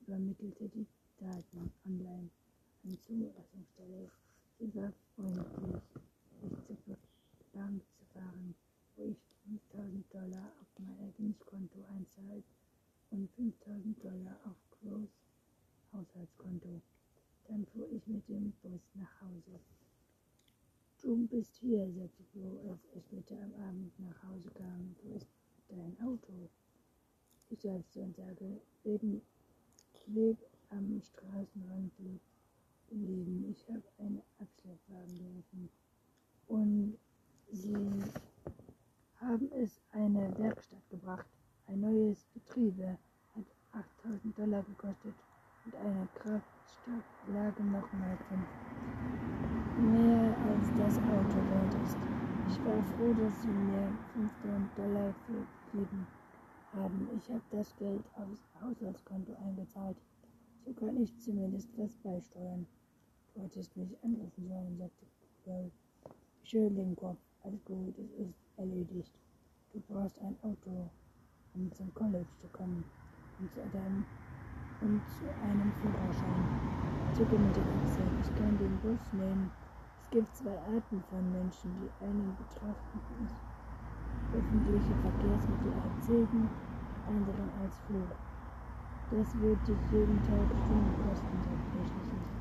übermittelte 0.07 0.68
die 0.68 0.87
Daten 1.20 1.70
online 1.87 2.30
eine 2.85 3.01
Zulassungsstelle 3.01 4.11
war 4.75 4.92
freundlich, 5.14 5.83
mich 6.42 6.85
zur 6.85 6.97
Bank 7.53 7.83
zu 7.92 8.05
fahren, 8.12 8.55
wo 8.97 9.05
ich 9.05 9.18
5000 9.47 10.14
Dollar 10.14 10.53
auf 10.61 10.66
mein 10.79 10.99
eigenes 10.99 11.38
Konto 11.40 11.85
einzahlt 11.97 12.44
und 13.11 13.31
5000 13.33 14.05
Dollar 14.05 14.38
auf 14.44 14.57
Groß 14.70 15.09
Haushaltskonto. 15.92 16.81
Dann 17.49 17.66
fuhr 17.66 17.90
ich 17.90 18.07
mit 18.07 18.29
dem 18.29 18.53
Bus 18.62 18.81
nach 18.94 19.20
Hause. 19.20 19.61
Du 21.03 21.27
bist 21.27 21.57
hier, 21.57 21.90
sagte 21.92 22.25
Flo, 22.33 22.59
als 22.70 22.85
er 22.94 23.01
später 23.03 23.37
am 23.42 23.55
Abend 23.68 23.99
nach 24.01 24.23
Hause 24.25 24.51
kam. 24.51 24.94
Wo 25.03 25.14
ist 25.14 25.29
dein 25.68 26.01
Auto? 26.01 26.49
Ich 27.51 27.61
seufzte 27.61 28.01
und 28.01 28.16
sage, 28.16 28.61
wegen 28.83 29.20
Weg 30.07 30.37
am 30.68 31.01
Straßenrand 31.01 31.92
liegt 31.99 32.34
Leben. 32.94 33.44
Ich 33.50 33.68
habe 33.68 33.83
einen 33.98 34.22
Abschleppwagen 34.38 35.18
gerufen 35.18 35.68
und 36.46 36.98
sie 37.50 38.04
haben 39.20 39.50
es 39.52 39.80
eine 39.92 40.37
Werkstatt 40.38 40.88
gebracht. 40.90 41.26
Ein 41.66 41.80
neues 41.80 42.26
Getriebe 42.35 42.98
hat 43.35 43.44
8000 43.72 44.38
Dollar 44.38 44.62
gekostet 44.62 45.14
und 45.64 45.74
eine 45.74 46.07
Kraftstoffanlage 46.14 47.64
nochmal 47.64 48.16
5. 48.28 48.42
Mehr 49.78 50.37
als 50.38 50.68
das 50.78 50.98
Auto 50.98 51.37
wert 51.50 51.74
ist. 51.85 51.96
Ich 52.48 52.59
war 52.64 52.83
froh, 52.85 53.12
dass 53.14 53.42
sie 53.42 53.48
mir 53.48 53.90
500 54.12 54.78
Dollar 54.78 55.14
gegeben 55.26 56.07
haben. 56.72 57.09
Ich 57.16 57.28
habe 57.30 57.42
das 57.50 57.74
Geld 57.76 58.04
aufs 58.14 58.46
Haushaltskonto 58.61 59.33
eingezahlt. 59.44 59.96
So 60.64 60.72
kann 60.74 61.02
ich 61.02 61.18
zumindest 61.18 61.68
was 61.76 61.96
beisteuern. 61.96 62.66
Du 63.35 63.42
hättest 63.42 63.77
mich 63.77 63.97
anrufen 64.05 64.49
sollen, 64.49 64.79
sagte. 64.79 65.07
Ich 66.42 66.51
schüttelte 66.51 66.75
den 66.77 66.97
Kopf. 66.97 67.18
Alles 67.42 67.64
gut, 67.64 67.99
es 67.99 68.11
ist 68.12 68.35
erledigt. 68.57 69.12
Du 69.73 69.81
brauchst 69.88 70.18
ein 70.20 70.37
Auto, 70.42 70.88
um 71.55 71.73
zum 71.73 71.92
College 71.94 72.29
zu 72.38 72.47
kommen 72.49 72.85
und 73.40 73.53
zu 73.53 73.61
deinem 73.73 74.05
und 74.81 75.01
zu 75.18 75.25
einem 75.42 75.73
Führerschein. 75.83 76.44
Zucke 77.14 77.37
mit 77.37 77.57
den 77.57 77.64
Achseln. 77.83 78.20
Ich 78.23 78.35
kann 78.37 78.57
den 78.59 78.79
Bus 78.81 79.12
nehmen. 79.12 79.51
Es 80.01 80.11
gibt 80.11 80.37
zwei 80.37 80.57
Arten 80.59 81.03
von 81.11 81.33
Menschen, 81.33 81.70
die 81.81 82.05
einen 82.05 82.37
betrachten 82.37 83.01
öffentliche 84.35 84.94
Verkehrsmittel 85.03 85.73
als 85.83 86.07
Segen, 86.07 86.49
anderen 87.07 87.51
als 87.62 87.79
Fluch. 87.87 88.14
Das 89.11 89.40
wird 89.40 89.59
dich 89.68 89.79
jeden 89.92 90.18
Tag 90.23 90.49
Stunden 90.49 90.94
kosten, 91.03 91.38
sagt 91.42 92.34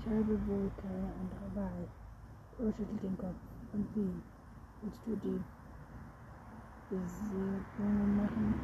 Ich 0.00 0.06
habe 0.06 0.32
wohl 0.48 0.70
keine 0.80 1.12
andere 1.20 1.48
Wahl. 1.54 1.84
Er 2.58 2.72
schüttelt 2.72 3.02
den 3.02 3.18
Kopf. 3.18 3.36
Und 3.74 3.86
wie? 3.94 4.14
Willst 4.80 5.00
du 5.04 5.14
die 5.16 5.40
Besiegungen 6.88 8.16
machen, 8.16 8.54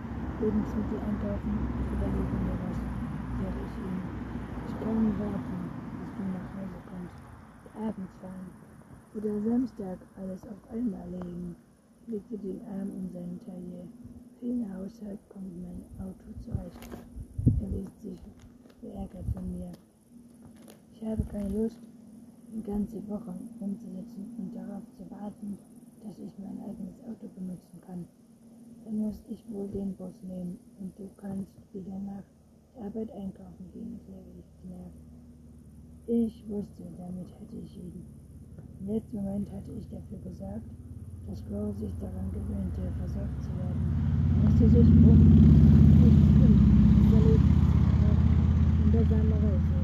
Lebensmittel 0.41 0.99
einkaufen, 0.99 1.55
überlegen 1.93 2.41
mir 2.41 2.57
was, 2.65 2.79
sage 3.37 3.61
ich 3.69 3.77
ihm. 3.85 4.01
Ich 4.67 4.75
kann 4.81 5.13
warten, 5.21 5.61
bis 6.01 6.11
du 6.17 6.25
nach 6.33 6.51
Hause 6.57 6.81
kommst, 6.89 7.21
abends 7.77 8.13
fahren 8.21 8.51
oder 9.15 9.41
Samstag 9.43 9.99
alles 10.17 10.43
auf 10.45 10.73
einmal 10.73 11.07
legen, 11.11 11.55
legte 12.07 12.39
den 12.39 12.61
Arm 12.67 12.89
um 12.91 13.11
seinen 13.13 13.41
Taille. 13.45 13.87
Für 14.41 14.47
den 14.47 14.75
Haushalt 14.75 15.21
kommt 15.29 15.53
mein 15.63 15.85
Auto 16.01 16.33
zurecht. 16.41 16.91
Er 17.61 17.69
lässt 17.69 18.03
sich 18.03 18.19
beärgert 18.81 19.29
von 19.35 19.53
mir. 19.53 19.71
Ich 20.99 21.07
habe 21.07 21.23
keine 21.25 21.51
Lust, 21.51 21.77
die 22.55 22.63
ganze 22.63 22.97
Woche 23.07 23.35
umzusetzen 23.61 24.33
und 24.39 24.57
darauf 24.57 24.83
zu 24.97 25.05
warten, 25.11 25.59
dass 26.03 26.19
ich 26.19 26.33
mein 26.39 26.59
eigenes 26.65 26.97
Auto 27.05 27.29
benutzen 27.37 27.81
kann. 27.87 28.07
Dann 28.83 28.99
muss 28.99 29.23
ich 29.29 29.45
wohl 29.53 29.69
den 29.69 29.95
Bus 29.97 30.15
nehmen 30.23 30.59
und 30.81 30.99
du 30.99 31.05
kannst 31.21 31.53
wieder 31.75 31.99
nach 32.01 32.25
der 32.75 32.87
Arbeit 32.87 33.13
einkaufen 33.13 33.69
gehen, 33.75 34.01
erkläre 34.01 34.25
ich 36.07 36.49
wusste, 36.49 36.85
damit 36.97 37.29
hätte 37.29 37.57
ich 37.63 37.77
ihn. 37.77 38.07
Im 38.81 38.87
letzten 38.87 39.17
Moment 39.17 39.53
hatte 39.53 39.73
ich 39.77 39.87
dafür 39.89 40.19
gesagt, 40.25 40.65
dass 41.29 41.45
Crow 41.45 41.77
sich 41.77 41.93
daran 42.01 42.31
gewöhnte, 42.33 42.89
versorgt 42.97 43.43
zu 43.43 43.51
werden. 43.59 43.85
Er 44.33 44.49
musste 44.49 44.69
sich 44.71 44.89
um 44.89 45.19
nichts 46.01 46.25
überleben 47.05 47.67
in 48.87 48.93
der 48.93 49.05
von 49.05 49.76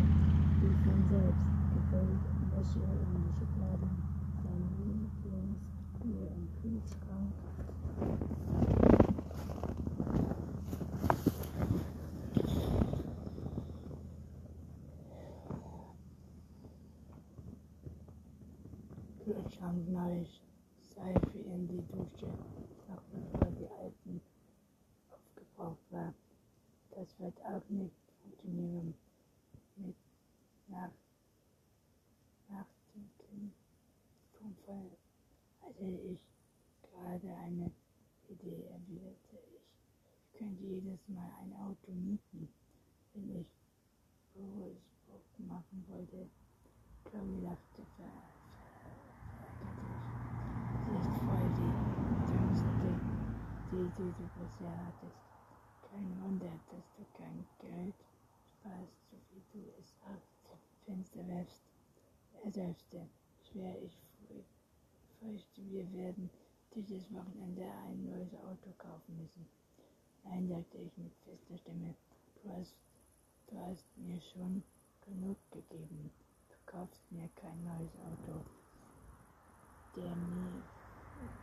selbst, 1.12 1.44
gefüllt, 1.74 2.24
Wäsche 2.56 2.78
in 2.80 3.22
die 3.22 3.32
Schubladen, 3.38 3.90
sein 4.42 4.62
Lieblingsbier 4.80 6.26
im 6.32 6.48
Kühlschrank. 6.62 7.32
Kühlschrank 19.22 19.88
neues 19.90 20.40
Seife 20.94 21.38
in 21.38 21.68
die 21.68 21.84
Dusche, 21.92 22.32
noch 22.88 23.02
bevor 23.12 23.50
die 23.52 23.68
alten 23.68 24.22
aufgebraucht 25.10 25.84
war. 25.90 26.14
Das 26.96 27.18
wird 27.18 27.38
auch 27.44 27.68
nicht 27.68 27.92
funktionieren 28.22 28.94
mit 29.76 29.94
nach, 30.72 30.90
nach 32.48 32.66
dem 32.94 33.52
Tonfall 34.38 34.90
hatte 35.60 35.84
ich 35.84 36.20
gerade 36.82 37.36
eine 37.36 37.70
Idee, 38.28 38.64
erwiderte 38.70 39.36
ich. 39.54 39.62
Ich 40.24 40.38
könnte 40.38 40.61
jedes 40.72 41.06
Mal 41.08 41.30
ein 41.42 41.52
Auto 41.56 41.92
mieten, 41.92 42.48
wenn 43.12 43.40
ich 43.40 43.46
Rohrsbruch 44.34 45.46
machen 45.46 45.84
wollte. 45.88 46.28
Chloe 47.04 47.42
lachte 47.42 47.82
ver 47.96 48.32
die, 53.70 53.88
die 53.96 54.12
du 54.16 54.28
bisher 54.38 54.76
hattest. 54.86 55.20
Kein 55.90 56.22
Wunder, 56.22 56.52
dass 56.70 56.84
du 56.96 57.04
kein 57.16 57.44
Geld 57.58 57.94
sparst, 58.46 59.10
so 59.10 59.16
wie 59.30 59.42
du 59.52 59.60
es 59.78 59.94
aus 60.02 60.22
dem 60.46 60.94
Fenster 60.94 61.26
werfst. 61.26 61.62
Er 62.44 62.50
seufzte. 62.50 63.08
Schwer, 63.50 63.74
ich 63.82 63.98
fürchte, 65.20 65.70
wir 65.70 65.92
werden 65.92 66.30
dieses 66.74 67.12
Wochenende 67.12 67.64
ein 67.86 68.04
neues 68.04 68.34
Auto 68.34 68.70
kaufen 68.78 69.18
müssen. 69.18 69.61
Nein, 70.24 70.48
sagte 70.48 70.78
ich 70.78 70.96
mit 70.96 71.12
fester 71.24 71.58
Stimme. 71.58 71.94
Du 72.42 72.50
hast, 72.50 72.74
du 73.48 73.58
hast 73.58 73.86
mir 73.96 74.20
schon 74.20 74.62
genug 75.04 75.36
gegeben. 75.50 76.10
Du 76.48 76.56
kaufst 76.66 77.02
mir 77.10 77.28
kein 77.36 77.62
neues 77.64 77.94
Auto. 77.96 78.44
Der 79.96 80.16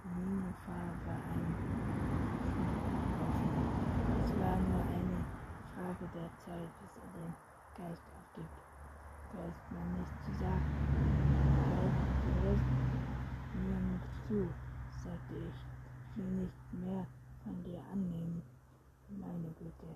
Minenfarbe 0.03 1.05
war 1.05 1.23
ein 1.33 1.79
war 4.39 4.55
nur 4.55 4.81
eine 4.81 5.19
Frage 5.75 6.05
der 6.15 6.29
Zeit, 6.37 6.69
bis 6.79 6.95
er 6.95 7.09
den 7.13 7.33
Geist 7.75 8.03
aufgibt. 8.15 8.57
Da 9.31 9.39
ist 9.45 9.65
man 9.71 9.87
nicht 9.99 10.15
zu 10.23 10.31
sagen. 10.39 10.69
Du 12.23 12.31
hörst 12.47 12.69
mir 13.53 13.79
nicht 13.91 14.09
zu, 14.27 14.39
sagte 15.03 15.35
ich. 15.35 15.59
Ich 16.11 16.17
will 16.17 16.31
nicht 16.43 16.73
mehr 16.73 17.05
von 17.43 17.63
dir 17.63 17.81
annehmen. 17.91 18.41
Meine 19.17 19.49
Güte, 19.57 19.95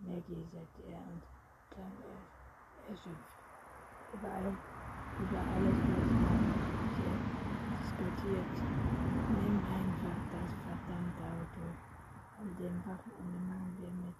Maggie, 0.00 0.46
sagte 0.52 0.82
er 0.88 0.98
und 0.98 1.22
klang 1.68 1.92
erschöpft. 2.88 3.34
Überall, 4.14 4.56
über 5.20 5.40
alles, 5.52 5.76
was 5.84 6.10
man 6.24 6.40
hier 6.96 7.16
diskutiert. 7.76 8.54
Nimm 9.28 9.58
einfach 9.68 10.20
das 10.32 10.50
verdammte 10.64 11.24
Auto. 11.28 11.64
An 12.40 12.56
dem 12.56 12.76
Wochenende 12.88 13.40
machen 13.52 13.76
wir 13.80 13.90
mit 13.90 14.14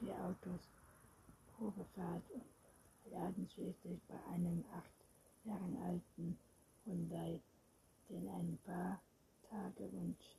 vier 0.00 0.14
Autos 0.24 0.60
Probefahrt 1.56 2.24
und 2.34 3.12
laden 3.12 3.48
schließlich 3.54 4.00
bei 4.08 4.18
einem 4.34 4.64
acht 4.74 4.96
Jahre 5.44 5.78
alten 5.86 6.36
Hyundai, 6.84 7.40
den 8.08 8.28
ein 8.28 8.58
paar 8.66 9.00
Tage 9.48 9.92
Wunsch 9.92 10.36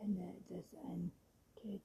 eine, 0.00 0.34
dass 0.48 0.64
ein 0.84 1.10
Kind 1.60 1.82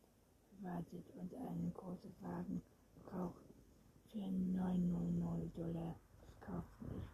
wartet 0.64 1.06
und 1.20 1.34
einen 1.36 1.74
großen 1.74 2.14
Wagen 2.22 2.62
braucht. 3.06 3.46
Für 4.12 4.20
900 4.20 5.58
Dollar 5.58 5.96
kaufte 6.42 6.86
ich. 6.86 7.10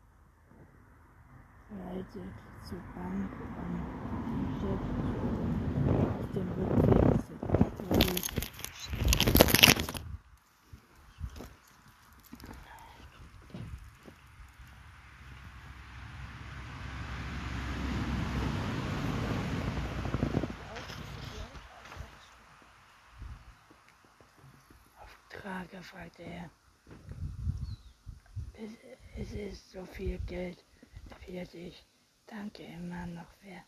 Verhaltet 1.68 2.34
zur 2.64 2.80
Bank 2.96 3.32
und 3.58 3.78
die 4.38 4.50
Chef 4.60 4.82
auf 6.20 6.32
dem 6.34 6.50
Rückweg 6.52 7.08
Frage, 25.48 25.77
fragte 25.88 26.24
er. 26.24 26.50
Es, 29.16 29.32
ist 29.32 29.72
so 29.72 29.86
viel 29.86 30.20
Geld, 30.20 30.64
erwiderte 31.10 31.58
ich. 31.58 31.86
Danke 32.26 32.64
immer 32.64 33.06
noch, 33.08 33.28
wer 33.42 33.64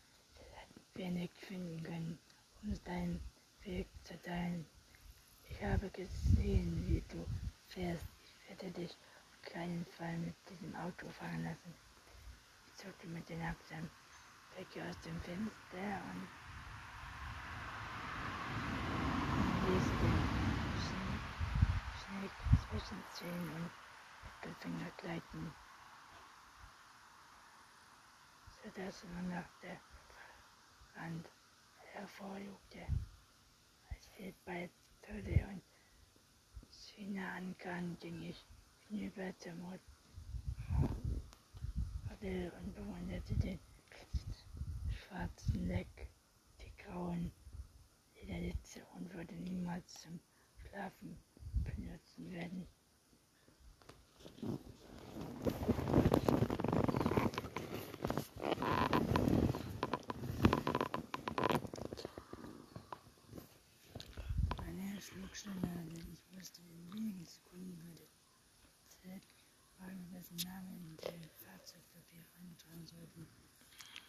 wenig 0.94 1.30
finden 1.32 1.82
können, 1.82 2.18
um 2.62 2.74
deinen 2.84 3.20
Weg 3.64 3.86
zu 4.04 4.20
teilen. 4.22 4.66
Ich 5.48 5.64
habe 5.64 5.88
gesehen, 5.90 6.84
wie 6.88 7.02
du 7.08 7.24
fährst. 7.68 8.06
Ich 8.22 8.50
werde 8.50 8.70
dich 8.72 8.90
auf 8.90 9.52
keinen 9.52 9.86
Fall 9.86 10.18
mit 10.18 10.34
diesem 10.50 10.74
Auto 10.76 11.08
fahren 11.08 11.44
lassen. 11.44 11.74
Ich 12.66 12.74
zuckte 12.74 13.06
mit 13.08 13.28
den 13.28 13.40
Achseln, 13.42 13.88
blicke 14.54 14.86
aus 14.88 15.00
dem 15.00 15.18
Fenster 15.22 16.02
und 16.12 16.28
ließ 19.72 19.99
Schnee 22.20 22.30
zwischen 22.68 23.02
Zehen 23.14 23.50
und 23.54 23.70
Mittelfinger 24.44 24.90
gleiten, 24.98 25.52
sodass 28.62 29.04
nur 29.04 29.22
noch 29.22 29.48
der 29.62 29.80
Rand 30.96 31.26
hervorlugte 31.94 32.86
wir 34.18 34.34
bald 34.44 34.70
Tode 35.00 35.46
und 35.48 35.62
China 36.70 37.36
ankam, 37.36 37.96
ging 38.00 38.22
ich 38.22 38.44
hinüber 38.88 39.34
zum 39.38 39.72
Hotel 42.10 42.52
und 42.58 42.74
bewunderte 42.74 43.34
den 43.36 43.58
schwarzen 44.90 45.68
Leck, 45.68 46.10
die 46.60 46.70
grauen 46.82 47.32
Ledersitze 48.14 48.84
und 48.94 49.10
würde 49.14 49.34
niemals 49.36 49.90
zum 50.02 50.20
Schlafen 50.58 51.16
benutzen 51.76 52.30
werden. 52.30 52.66
Mein 64.56 64.78
Herz 64.78 65.04
schlug 65.04 65.30
denn 65.44 66.12
ich 66.12 66.36
wusste 66.36 66.60
in 66.62 66.92
wenigen 66.92 67.24
Sekunden 67.24 67.82
würde 67.82 68.06
Ted 69.02 69.22
fragen, 69.76 70.06
dessen 70.12 70.36
Name 70.36 70.76
in 70.76 70.96
den 70.96 71.30
Fahrzeugpapier 71.44 72.24
eintragen 72.42 72.86
sollten. 72.86 73.26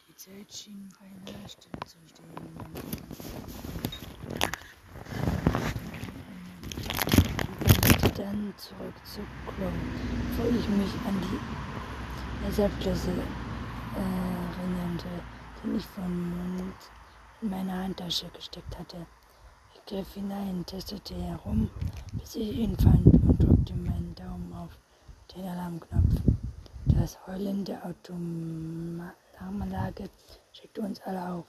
Die 0.08 0.16
Zeit 0.16 0.54
schien 0.54 0.90
bei 1.00 1.06
einer 1.06 1.48
Stelle 1.48 1.80
zu 1.86 1.98
stehen. 2.08 3.91
Dann 8.32 8.54
zurück 8.58 8.96
zu 9.04 9.20
Klo, 9.46 9.68
bevor 10.30 10.46
ich 10.46 10.68
mich 10.70 10.94
an 11.06 11.22
die 11.22 11.40
Ersatzklasse 12.46 13.12
äh, 13.12 14.60
erinnerte, 14.60 15.10
den 15.64 15.76
ich 15.76 15.86
von 15.86 16.74
in 17.42 17.50
meine 17.50 17.74
Handtasche 17.74 18.30
gesteckt 18.34 18.78
hatte. 18.78 19.06
Ich 19.74 19.86
griff 19.86 20.14
hinein, 20.14 20.66
testete 20.66 21.16
herum, 21.16 21.70
bis 22.14 22.36
ich 22.36 22.54
ihn 22.56 22.78
fand 22.78 23.06
und 23.06 23.42
drückte 23.42 23.74
meinen 23.74 24.14
Daumen 24.16 24.54
auf 24.54 24.78
den 25.36 25.48
Alarmknopf. 25.48 26.22
Das 26.86 27.18
Heulen 27.26 27.66
der 27.66 27.84
Autoalarmanlage 27.86 30.10
schickte 30.54 30.82
uns 30.82 31.02
alle 31.02 31.30
auf. 31.30 31.46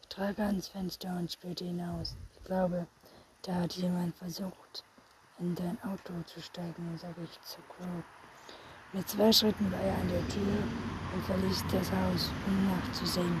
Ich 0.00 0.08
trage 0.08 0.44
ans 0.44 0.68
Fenster 0.68 1.16
und 1.18 1.32
spähte 1.32 1.64
hinaus. 1.64 2.16
Ich 2.34 2.44
glaube, 2.44 2.86
da 3.42 3.54
hat 3.54 3.72
jemand 3.72 4.14
versucht, 4.16 4.84
in 5.42 5.54
dein 5.56 5.82
Auto 5.82 6.14
zu 6.26 6.40
steigen, 6.40 6.96
sage 6.96 7.22
ich 7.24 7.40
zu 7.42 7.60
Crow. 7.62 8.02
Mit 8.92 9.08
zwei 9.08 9.32
Schritten 9.32 9.72
war 9.72 9.80
er 9.80 9.98
an 9.98 10.08
der 10.08 10.26
Tür 10.28 10.62
und 11.12 11.24
verließ 11.24 11.64
das 11.72 11.90
Haus, 11.90 12.30
um 12.46 12.68
nachzusehen. 12.68 13.40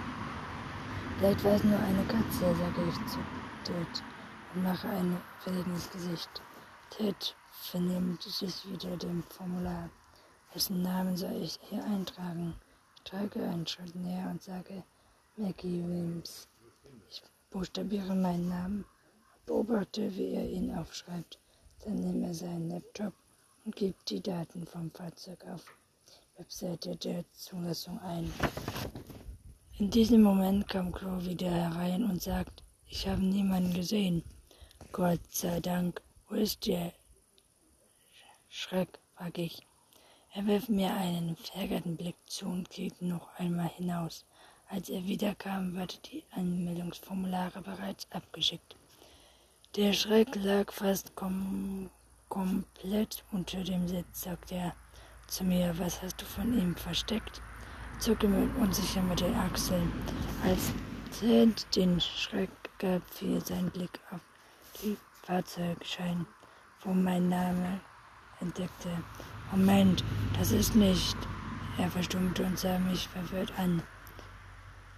Vielleicht 1.18 1.44
war 1.44 1.52
es 1.52 1.64
nur 1.64 1.78
eine 1.78 2.04
Katze, 2.04 2.40
sage 2.40 2.88
ich 2.88 3.12
zu 3.12 3.18
Ted 3.64 4.02
und 4.54 4.64
mache 4.64 4.88
ein 4.88 5.16
verlegenes 5.38 5.90
Gesicht. 5.90 6.30
Ted 6.90 7.36
vernimmt 7.50 8.22
sich 8.22 8.68
wieder 8.68 8.96
dem 8.96 9.22
Formular. 9.22 9.88
Wessen 10.52 10.82
Namen 10.82 11.16
soll 11.16 11.36
ich 11.40 11.60
hier 11.62 11.84
eintragen? 11.84 12.54
Ich 12.96 13.02
trage 13.02 13.42
einen 13.42 13.66
Schritt 13.66 13.94
näher 13.94 14.28
und 14.28 14.42
sage 14.42 14.82
Maggie 15.36 15.84
Williams. 15.86 16.48
Ich 17.08 17.22
buchstabiere 17.50 18.14
meinen 18.14 18.48
Namen 18.48 18.84
beobachte, 19.46 20.14
wie 20.16 20.34
er 20.34 20.48
ihn 20.48 20.74
aufschreibt. 20.74 21.38
Dann 21.84 21.96
nimmt 21.96 22.24
er 22.24 22.34
seinen 22.34 22.70
Laptop 22.70 23.12
und 23.64 23.74
gibt 23.74 24.08
die 24.10 24.20
Daten 24.20 24.66
vom 24.66 24.90
Fahrzeug 24.92 25.44
auf 25.52 25.64
Webseite 26.36 26.96
der 26.96 27.24
Zulassung 27.32 27.98
ein. 28.00 28.32
In 29.78 29.90
diesem 29.90 30.22
Moment 30.22 30.68
kam 30.68 30.92
Crow 30.92 31.24
wieder 31.24 31.50
herein 31.50 32.04
und 32.04 32.22
sagt, 32.22 32.62
ich 32.86 33.08
habe 33.08 33.22
niemanden 33.22 33.74
gesehen. 33.74 34.22
Gott 34.92 35.20
sei 35.30 35.58
Dank, 35.60 36.00
wo 36.28 36.36
ist 36.36 36.66
der 36.66 36.92
Schreck, 38.48 39.00
frage 39.16 39.42
ich. 39.42 39.66
Er 40.34 40.46
wirft 40.46 40.68
mir 40.68 40.94
einen 40.94 41.36
verärgerten 41.36 41.96
Blick 41.96 42.16
zu 42.26 42.46
und 42.46 42.70
geht 42.70 43.02
noch 43.02 43.28
einmal 43.38 43.68
hinaus. 43.68 44.24
Als 44.68 44.88
er 44.88 45.04
wiederkam, 45.04 45.74
waren 45.74 45.88
die 46.12 46.22
Anmeldungsformulare 46.30 47.60
bereits 47.60 48.06
abgeschickt. 48.10 48.76
Der 49.76 49.94
Schreck 49.94 50.34
lag 50.34 50.70
fast 50.70 51.16
kom 51.16 51.88
komplett 52.28 53.24
unter 53.32 53.64
dem 53.64 53.88
Sitz, 53.88 54.24
sagte 54.24 54.56
er 54.56 54.74
zu 55.28 55.44
mir. 55.44 55.72
Was 55.78 56.02
hast 56.02 56.20
du 56.20 56.26
von 56.26 56.52
ihm 56.58 56.76
versteckt? 56.76 57.40
Zucke 57.98 58.28
mir 58.28 58.50
unsicher 58.60 59.00
mit 59.00 59.20
den 59.20 59.34
Achseln. 59.34 59.90
Als 60.44 60.72
Ted 61.18 61.66
den 61.74 61.98
Schreck 62.02 62.50
gab, 62.78 63.00
fiel 63.08 63.42
sein 63.42 63.70
Blick 63.70 63.98
auf 64.10 64.20
die 64.82 64.98
Fahrzeugschein, 65.22 66.26
wo 66.82 66.92
mein 66.92 67.30
Name 67.30 67.80
entdeckte. 68.40 68.90
Moment, 69.52 70.04
das 70.38 70.52
ist 70.52 70.74
nicht. 70.74 71.16
Er 71.78 71.90
verstummte 71.90 72.44
und 72.44 72.58
sah 72.58 72.78
mich 72.78 73.08
verwirrt 73.08 73.58
an. 73.58 73.82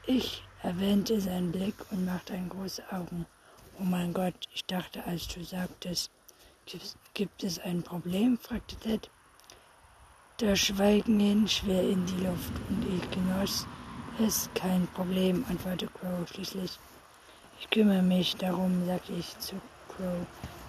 Ich 0.05 0.43
erwähnte 0.65 1.21
seinen 1.21 1.53
Blick 1.53 1.77
und 1.93 2.05
machte 2.05 2.33
ein 2.33 2.49
große 2.49 2.83
Augen. 2.91 3.25
Oh 3.81 3.85
mein 3.85 4.15
Gott, 4.15 4.35
ich 4.55 4.65
dachte, 4.67 5.05
als 5.05 5.27
du 5.27 5.43
sagtest, 5.43 6.09
gibt 7.13 7.43
es 7.43 7.59
ein 7.59 7.83
Problem? 7.83 8.39
fragte 8.39 8.77
Ted. 8.77 9.11
Das 10.37 10.61
Schweigen 10.61 11.19
hin 11.19 11.49
schwer 11.49 11.83
in 11.83 12.07
die 12.07 12.25
Luft 12.25 12.53
und 12.69 12.87
ich 12.95 13.11
genoss 13.11 13.67
es 14.21 14.49
kein 14.55 14.87
Problem, 14.95 15.45
antwortete 15.49 15.89
Crow 15.89 16.29
schließlich. 16.29 16.79
Ich 17.59 17.69
kümmere 17.71 18.03
mich 18.03 18.37
darum, 18.37 18.87
sagte 18.87 19.13
ich 19.13 19.37
zu 19.41 19.57
Crow. 19.89 20.25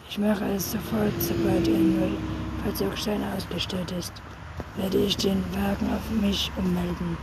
Ich 0.10 0.18
mache 0.18 0.46
es 0.46 0.72
sofort, 0.72 1.13
sobald 1.20 1.68
ein 1.68 2.18
Fahrzeugschein 2.63 3.24
ausgestellt 3.36 3.91
ist. 3.91 4.13
Werde 4.78 4.98
ich 4.98 5.15
den 5.15 5.44
Wagen 5.54 5.94
auf 5.94 6.10
mich 6.10 6.52
ummelden. 6.58 7.18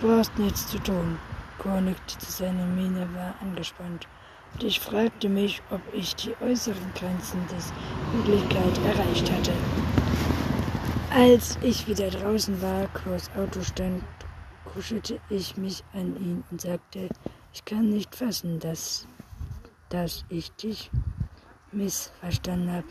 Du 0.00 0.08
brauchst 0.08 0.36
nichts 0.36 0.66
zu 0.66 0.80
tun. 0.80 1.16
Crow 1.60 1.80
nickte, 1.80 2.16
seine 2.26 2.64
Miene 2.64 3.08
war 3.14 3.36
angespannt 3.40 4.08
und 4.52 4.64
ich 4.64 4.80
fragte 4.80 5.28
mich, 5.28 5.62
ob 5.70 5.80
ich 5.92 6.14
die 6.16 6.34
äußeren 6.40 6.92
Grenzen 6.94 7.40
des 7.48 7.72
Möglichkeit 8.14 8.78
erreicht 8.84 9.30
hatte. 9.30 9.52
Als 11.10 11.58
ich 11.62 11.86
wieder 11.88 12.08
draußen 12.08 12.60
war, 12.62 12.86
Klaus 12.88 13.30
Auto 13.36 13.62
stand, 13.62 14.04
kuschelte 14.72 15.20
ich 15.28 15.56
mich 15.56 15.82
an 15.92 16.16
ihn 16.16 16.44
und 16.50 16.60
sagte, 16.60 17.08
ich 17.52 17.64
kann 17.64 17.88
nicht 17.88 18.14
fassen, 18.14 18.60
dass, 18.60 19.06
dass 19.88 20.24
ich 20.28 20.52
dich 20.52 20.90
missverstanden 21.72 22.72
habe. 22.72 22.86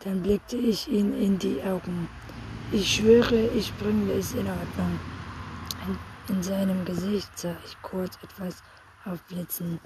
Dann 0.00 0.22
blickte 0.22 0.56
ich 0.56 0.88
ihn 0.88 1.12
in 1.20 1.38
die 1.38 1.62
Augen. 1.62 2.08
Ich 2.72 2.96
schwöre, 2.96 3.46
ich 3.56 3.72
bringe 3.76 4.12
es 4.12 4.32
in 4.32 4.46
Ordnung. 4.46 4.98
In, 5.86 6.34
in 6.34 6.42
seinem 6.42 6.84
Gesicht 6.84 7.38
sah 7.38 7.54
ich 7.64 7.80
kurz 7.82 8.18
etwas 8.22 8.62
aufblitzen. 9.04 9.78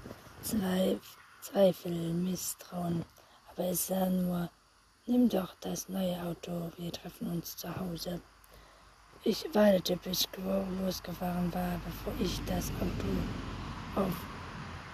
Zweifel, 0.43 2.15
Misstrauen. 2.15 3.05
Aber 3.51 3.65
es 3.65 3.87
sah 3.87 4.09
nur, 4.09 4.51
nimm 5.07 5.29
doch 5.29 5.55
das 5.61 5.89
neue 5.89 6.21
Auto, 6.23 6.71
wir 6.77 6.93
treffen 6.93 7.31
uns 7.31 7.57
zu 7.57 7.75
Hause. 7.75 8.21
Ich 9.25 9.47
wartete, 9.53 9.97
bis 9.97 10.31
Grow 10.33 10.65
losgefahren 10.81 11.53
war, 11.53 11.81
bevor 11.85 12.13
ich 12.21 12.41
das 12.47 12.71
Auto 12.81 14.01
auf, 14.01 14.13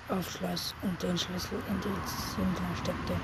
aufschloss 0.09 0.75
und 0.83 1.03
den 1.03 1.19
Schlüssel 1.19 1.59
in 1.69 1.81
die 1.81 2.35
Zündung 2.35 2.77
steckte. 2.83 3.15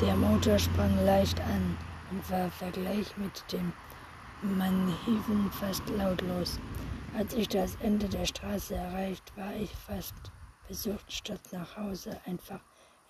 Der 0.00 0.16
Motor 0.16 0.58
sprang 0.58 1.04
leicht 1.04 1.40
an 1.40 1.76
und 2.10 2.30
war 2.30 2.50
Vergleich 2.50 3.16
mit 3.16 3.44
dem 3.52 3.72
Manheven 4.42 5.50
fast 5.52 5.88
lautlos. 5.90 6.58
Als 7.16 7.34
ich 7.34 7.48
das 7.48 7.76
Ende 7.76 8.08
der 8.08 8.26
Straße 8.26 8.74
erreicht, 8.74 9.32
war 9.36 9.54
ich 9.54 9.70
fast 9.70 10.31
versucht, 10.72 11.12
statt 11.12 11.40
nach 11.52 11.76
Hause 11.76 12.18
einfach 12.24 12.60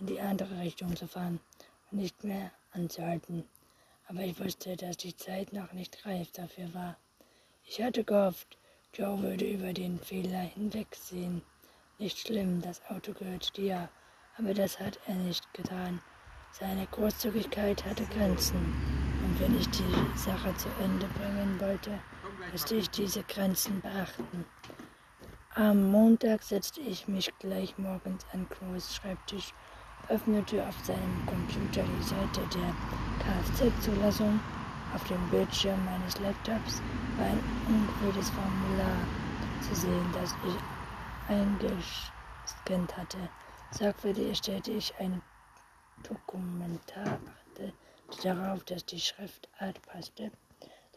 in 0.00 0.06
die 0.06 0.20
andere 0.20 0.58
Richtung 0.58 0.96
zu 0.96 1.06
fahren 1.06 1.38
und 1.90 1.98
nicht 1.98 2.24
mehr 2.24 2.50
anzuhalten. 2.72 3.44
Aber 4.08 4.20
ich 4.22 4.38
wusste, 4.40 4.76
dass 4.76 4.96
die 4.96 5.16
Zeit 5.16 5.52
noch 5.52 5.72
nicht 5.72 6.04
reif 6.04 6.32
dafür 6.32 6.74
war. 6.74 6.96
Ich 7.64 7.80
hatte 7.80 8.02
gehofft, 8.02 8.58
Joe 8.92 9.22
würde 9.22 9.48
über 9.48 9.72
den 9.72 10.00
Fehler 10.00 10.40
hinwegsehen. 10.40 11.42
Nicht 11.98 12.18
schlimm, 12.18 12.60
das 12.62 12.82
Auto 12.88 13.12
gehört 13.12 13.56
dir, 13.56 13.88
aber 14.36 14.54
das 14.54 14.80
hat 14.80 14.98
er 15.06 15.14
nicht 15.14 15.54
getan. 15.54 16.00
Seine 16.50 16.86
Großzügigkeit 16.88 17.84
hatte 17.84 18.04
Grenzen, 18.06 18.58
und 19.22 19.40
wenn 19.40 19.56
ich 19.56 19.68
die 19.68 20.18
Sache 20.18 20.52
zu 20.56 20.68
Ende 20.82 21.06
bringen 21.06 21.60
wollte, 21.60 21.96
musste 22.50 22.74
ich 22.74 22.90
diese 22.90 23.22
Grenzen 23.22 23.80
beachten. 23.80 24.44
Am 25.54 25.90
Montag 25.90 26.42
setzte 26.42 26.80
ich 26.80 27.08
mich 27.08 27.30
gleich 27.38 27.76
morgens 27.76 28.24
an 28.32 28.48
Chloes 28.48 28.96
Schreibtisch, 28.96 29.52
öffnete 30.08 30.66
auf 30.66 30.74
seinem 30.82 31.26
Computer 31.26 31.82
die 31.82 32.02
Seite 32.02 32.40
der 32.54 32.74
Kfz-Zulassung. 33.20 34.40
Auf 34.94 35.04
dem 35.08 35.28
Bildschirm 35.28 35.78
meines 35.84 36.18
Laptops 36.20 36.80
war 37.18 37.26
ein 37.26 37.40
ungültiges 37.68 38.30
Formular 38.30 38.96
zu 39.60 39.74
sehen, 39.74 40.06
das 40.14 40.34
ich 40.46 41.28
eingescannt 41.28 42.96
hatte. 42.96 43.18
Sorgfältig 43.72 44.38
stellte 44.38 44.70
ich 44.70 44.94
ein 45.00 45.20
Dokumentar, 46.02 47.18
achte 47.28 47.74
darauf, 48.22 48.64
dass 48.64 48.86
die 48.86 49.00
Schriftart 49.00 49.82
passte 49.82 50.30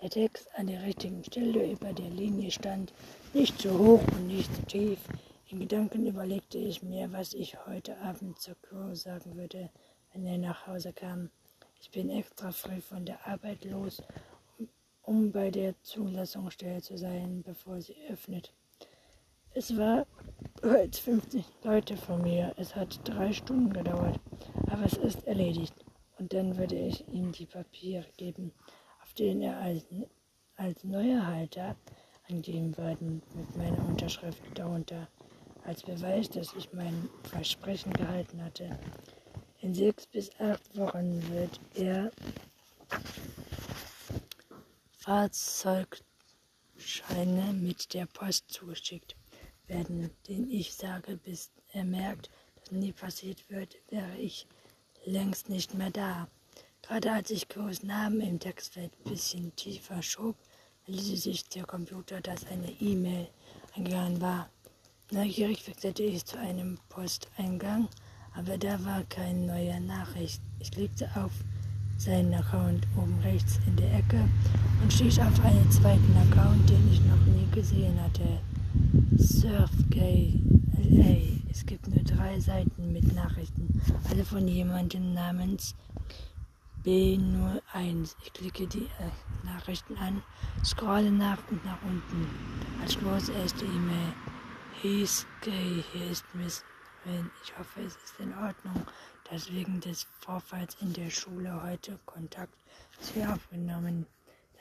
der 0.02 0.10
Text 0.10 0.48
an 0.56 0.68
der 0.68 0.84
richtigen 0.84 1.24
Stelle 1.24 1.72
über 1.72 1.94
der 1.94 2.10
Linie 2.10 2.52
stand, 2.52 2.94
nicht 3.34 3.60
zu 3.60 3.78
hoch 3.78 4.02
und 4.16 4.28
nicht 4.28 4.54
zu 4.54 4.62
tief. 4.64 5.00
In 5.50 5.60
Gedanken 5.60 6.06
überlegte 6.06 6.58
ich 6.58 6.84
mir, 6.84 7.12
was 7.12 7.34
ich 7.34 7.66
heute 7.66 7.98
Abend 8.00 8.40
zu 8.40 8.56
Crow 8.56 8.96
sagen 8.96 9.36
würde, 9.36 9.70
wenn 10.12 10.26
er 10.26 10.38
nach 10.38 10.68
Hause 10.68 10.92
kam. 10.92 11.30
Ich 11.80 11.92
bin 11.92 12.10
extra 12.10 12.52
früh 12.52 12.82
von 12.82 13.06
der 13.06 13.26
Arbeit 13.28 13.64
los, 13.66 14.02
um, 15.04 15.32
bei 15.32 15.52
der 15.52 15.76
Zulassungsstelle 15.84 16.82
zu 16.82 16.98
sein, 16.98 17.44
bevor 17.44 17.82
sie 17.82 17.96
öffnet. 18.10 18.54
Es 19.54 19.78
war 19.78 20.06
bereits 20.62 21.00
50 21.00 21.46
Leute 21.64 21.96
von 21.96 22.22
mir. 22.22 22.54
Es 22.58 22.76
hat 22.76 23.00
drei 23.08 23.32
Stunden 23.32 23.72
gedauert, 23.72 24.20
aber 24.68 24.84
es 24.84 24.98
ist 24.98 25.26
erledigt. 25.28 25.74
Und 26.18 26.34
dann 26.34 26.58
würde 26.58 26.76
ich 26.76 27.08
ihm 27.08 27.32
die 27.32 27.46
Papiere 27.46 28.06
geben, 28.18 28.52
denen 29.16 29.42
er 29.42 29.58
als, 29.60 29.86
als 30.56 30.84
neuer 30.84 31.26
Halter 31.26 31.76
angeben 32.30 32.76
werden, 32.78 33.22
mit 33.34 33.56
meiner 33.56 33.86
Unterschrift 33.88 34.42
darunter, 34.56 35.08
als 35.64 35.84
Beweis, 35.84 36.30
dass 36.30 36.54
ich 36.54 36.72
mein 36.74 37.10
Versprechen 37.24 37.94
gehalten 37.94 38.44
hatte. 38.44 38.78
In 39.62 39.74
sechs 39.74 40.06
bis 40.08 40.30
acht 40.40 40.78
Wochen 40.78 41.22
wird 41.32 41.60
er 41.76 42.12
Fahrzeugscheine 44.98 46.04
mit 47.54 47.94
der 47.94 48.06
Post 48.08 48.52
zugeschickt 48.52 49.16
werden, 49.68 50.10
den 50.28 50.50
ich 50.50 50.74
sage, 50.74 51.18
bis 51.18 51.52
er 51.74 51.84
merkt, 51.84 52.30
dass 52.56 52.72
nie 52.72 52.92
passiert 52.92 53.50
wird, 53.50 53.76
wäre 53.90 54.18
ich 54.18 54.48
längst 55.06 55.50
nicht 55.50 55.74
mehr 55.74 55.92
da. 55.92 56.28
Gerade 56.88 57.14
als 57.14 57.32
ich 57.32 57.50
Kurs 57.50 57.82
Namen 57.82 58.22
im 58.22 58.40
Textfeld 58.40 58.92
ein 58.94 59.10
bisschen 59.10 59.56
tiefer 59.56 60.04
schob, 60.04 60.36
meldete 60.86 61.18
sich 61.18 61.50
der 61.50 61.64
Computer, 61.64 62.22
dass 62.22 62.46
eine 62.46 62.70
E-Mail 62.80 63.28
eingegangen 63.76 64.22
war. 64.22 64.50
Neugierig 65.10 65.68
wechselte 65.68 66.04
ich 66.04 66.24
zu 66.26 66.38
einem 66.38 66.78
Posteingang, 66.90 67.88
aber 68.36 68.60
da 68.60 68.84
war 68.86 69.04
keine 69.06 69.48
neue 69.48 69.82
Nachricht. 69.82 70.42
Ich 70.60 70.70
klickte 70.70 71.10
auf 71.16 71.32
seinen 71.98 72.36
Account 72.36 72.86
oben 72.96 73.20
rechts 73.24 73.60
in 73.66 73.76
der 73.78 73.92
Ecke 73.92 74.24
und 74.84 74.94
stieß 74.94 75.18
auf 75.20 75.44
einen 75.44 75.72
zweiten 75.72 76.16
Account, 76.30 76.70
den 76.70 76.92
ich 76.92 77.02
noch 77.02 77.26
nie 77.26 77.50
gesehen 77.52 78.00
hatte. 78.00 78.40
Surfgay. 79.18 80.40
Es 81.50 81.66
gibt 81.66 81.88
nur 81.88 82.04
drei 82.04 82.40
Seiten 82.40 82.92
mit 82.92 83.16
Nachrichten, 83.16 83.82
alle 84.10 84.24
von 84.24 84.48
jemandem 84.48 85.14
namens 85.14 85.74
B01. 86.86 88.16
Ich 88.24 88.34
klicke 88.34 88.68
die 88.68 88.86
äh, 88.86 89.46
Nachrichten 89.46 89.98
an, 89.98 90.22
scrolle 90.64 91.12
nach 91.12 91.40
und 91.50 91.64
nach 91.66 91.82
unten. 91.84 92.28
Als 92.82 92.98
große 93.00 93.34
erste 93.34 93.66
E-Mail. 93.66 94.14
He's 94.82 95.26
gay, 95.42 95.84
hier 95.92 96.12
ist 96.12 96.26
Miss 96.34 96.64
Wynn. 97.04 97.32
Ich 97.44 97.58
hoffe, 97.58 97.82
es 97.82 97.96
ist 97.96 98.20
in 98.20 98.34
Ordnung, 98.38 98.86
dass 99.30 99.52
wegen 99.52 99.80
des 99.82 100.08
Vorfalls 100.20 100.78
in 100.82 100.94
der 100.94 101.10
Schule 101.10 101.64
heute 101.64 102.00
Kontakt 102.06 102.54
zu 103.00 103.20
ihr 103.20 103.34
aufgenommen 103.34 104.06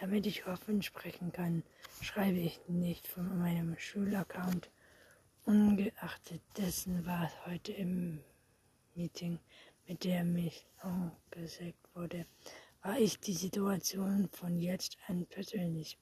damit 0.01 0.27
ich 0.27 0.47
offen 0.47 0.83
sprechen 0.83 1.33
kann, 1.33 1.63
schreibe 2.01 2.39
ich 2.39 2.61
nicht 2.69 3.07
von 3.07 3.39
meinem 3.39 3.77
Schulaccount. 3.79 4.71
Ungeachtet 5.45 6.43
dessen 6.57 7.07
war 7.07 7.25
es 7.25 7.47
heute 7.47 7.73
im 7.73 8.21
Meeting, 8.95 9.39
mit 9.87 10.05
der 10.05 10.25
mich 10.25 10.67
angesagt 10.79 11.79
wurde, 11.95 12.27
war 12.83 12.99
ich 12.99 13.19
die 13.19 13.35
Situation 13.35 14.29
von 14.33 14.59
jetzt 14.59 14.97
an 15.09 15.27
persönlich 15.27 15.99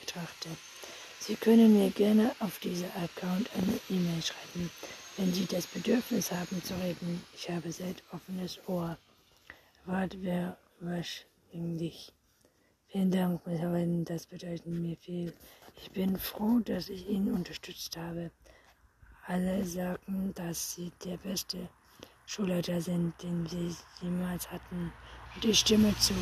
betrachtet. 0.00 0.56
Sie 1.20 1.36
können 1.36 1.74
mir 1.78 1.90
gerne 1.90 2.34
auf 2.40 2.58
diesem 2.60 2.90
Account 2.96 3.50
eine 3.54 3.78
E-Mail 3.88 4.22
schreiben, 4.22 4.70
wenn 5.16 5.32
Sie 5.32 5.46
das 5.46 5.66
Bedürfnis 5.66 6.32
haben 6.32 6.62
zu 6.64 6.74
reden. 6.74 7.22
Ich 7.34 7.50
habe 7.50 7.70
selbst 7.70 8.02
offenes 8.12 8.58
Ohr. 8.66 8.96
Wart 9.84 10.16
wer 10.20 10.56
wahrscheinlich. 10.80 12.12
Vielen 12.88 13.10
Dank, 13.10 13.46
Michael, 13.46 14.04
das 14.04 14.26
bedeutet 14.26 14.66
mir 14.66 14.96
viel. 14.96 15.32
Ich 15.76 15.90
bin 15.90 16.18
froh, 16.18 16.58
dass 16.60 16.88
ich 16.88 17.06
ihn 17.08 17.32
unterstützt 17.32 17.96
habe. 17.96 18.30
Alle 19.26 19.64
sagen, 19.64 20.32
dass 20.34 20.74
sie 20.74 20.90
der 21.04 21.18
beste 21.18 21.68
Schulleiter 22.30 22.80
sind, 22.80 23.12
den 23.24 23.44
sie 23.48 23.74
jemals 24.00 24.48
hatten. 24.52 24.92
Und 25.34 25.44
ich 25.44 25.58
stimme 25.58 25.92
zu. 25.98 26.14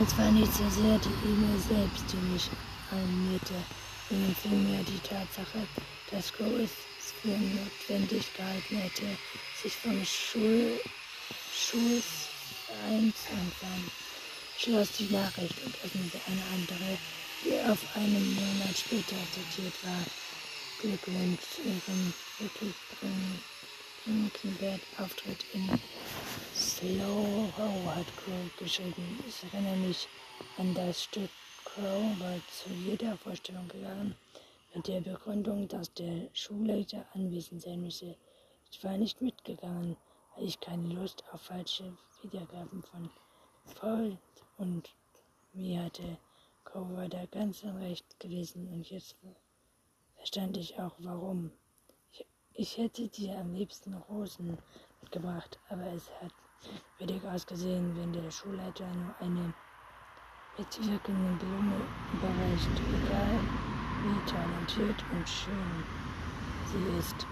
Es 0.00 0.16
war 0.16 0.30
nicht 0.30 0.54
so 0.54 0.70
sehr 0.70 0.98
die 0.98 1.28
E-Mail 1.28 1.58
selbst, 1.58 2.04
die 2.12 2.32
mich 2.32 2.48
animierte, 2.92 3.54
sondern 4.08 4.34
vielmehr 4.36 4.84
die 4.84 5.00
Tatsache, 5.00 5.66
dass 6.12 6.32
Go 6.32 6.44
es 6.44 6.70
für 7.20 7.28
notwendig 7.28 8.32
gehalten 8.36 8.76
hätte, 8.76 9.18
sich 9.60 9.74
vom 9.74 10.00
Schul 10.04 10.78
Schulverein 11.52 13.12
zu 13.12 13.32
entfernen 13.32 13.90
schloss 14.56 14.92
die 14.92 15.12
Nachricht 15.12 15.56
und 15.64 15.74
öffnete 15.82 16.20
eine 16.28 16.42
andere, 16.54 16.98
die 17.42 17.58
auf 17.68 17.78
einen 17.96 18.34
Monat 18.34 18.76
später 18.76 19.16
datiert 19.34 19.74
war. 19.82 20.04
Glückwunsch 20.80 21.40
zu 21.56 21.62
ihrem 21.62 22.12
wirklich 24.06 24.32
brinkenwert 24.32 24.80
Auftritt 24.98 25.44
in 25.52 25.68
Slow 26.54 27.48
Ho 27.56 27.94
hat 27.94 28.06
Crow 28.16 28.56
geschrieben. 28.58 29.22
Ich 29.26 29.42
erinnere 29.52 29.76
mich 29.76 30.08
an 30.58 30.74
das 30.74 31.04
Stück 31.04 31.30
Crow, 31.64 32.20
war 32.20 32.40
zu 32.50 32.70
jeder 32.70 33.16
Vorstellung 33.18 33.68
gegangen 33.68 34.14
mit 34.74 34.86
der 34.88 35.00
Begründung, 35.00 35.68
dass 35.68 35.92
der 35.94 36.28
Schulleiter 36.32 37.04
anwesend 37.14 37.62
sein 37.62 37.82
müsse. 37.82 38.16
Ich 38.70 38.82
war 38.84 38.96
nicht 38.96 39.20
mitgegangen, 39.20 39.96
weil 40.36 40.46
ich 40.46 40.60
keine 40.60 40.94
Lust 40.94 41.24
auf 41.32 41.42
falsche 41.42 41.96
Wiedergaben 42.22 42.82
von 42.82 43.10
Paul 43.74 44.16
und 44.58 44.90
mir 45.52 45.84
hatte 45.84 46.18
Cora 46.64 47.08
da 47.08 47.26
ganz 47.26 47.64
Recht 47.64 48.20
gewesen 48.20 48.68
und 48.72 48.88
jetzt 48.90 49.16
verstand 50.16 50.56
ich 50.56 50.78
auch 50.78 50.94
warum. 50.98 51.50
Ich, 52.54 52.60
ich 52.60 52.78
hätte 52.78 53.08
dir 53.08 53.38
am 53.38 53.54
liebsten 53.54 53.94
Rosen 53.94 54.58
mitgebracht, 55.02 55.58
aber 55.68 55.86
es 55.92 56.10
hat 56.20 56.32
würdig 56.98 57.24
ausgesehen, 57.24 57.96
wenn 57.96 58.12
der 58.12 58.30
Schulleiter 58.30 58.86
nur 58.94 59.14
eine 59.20 59.52
mitwirkende 60.58 61.44
Blume 61.44 61.76
überreicht, 62.12 62.70
egal 63.04 63.40
wie 64.02 64.30
talentiert 64.30 65.04
und 65.12 65.28
schön 65.28 65.84
sie 66.72 66.98
ist. 66.98 67.26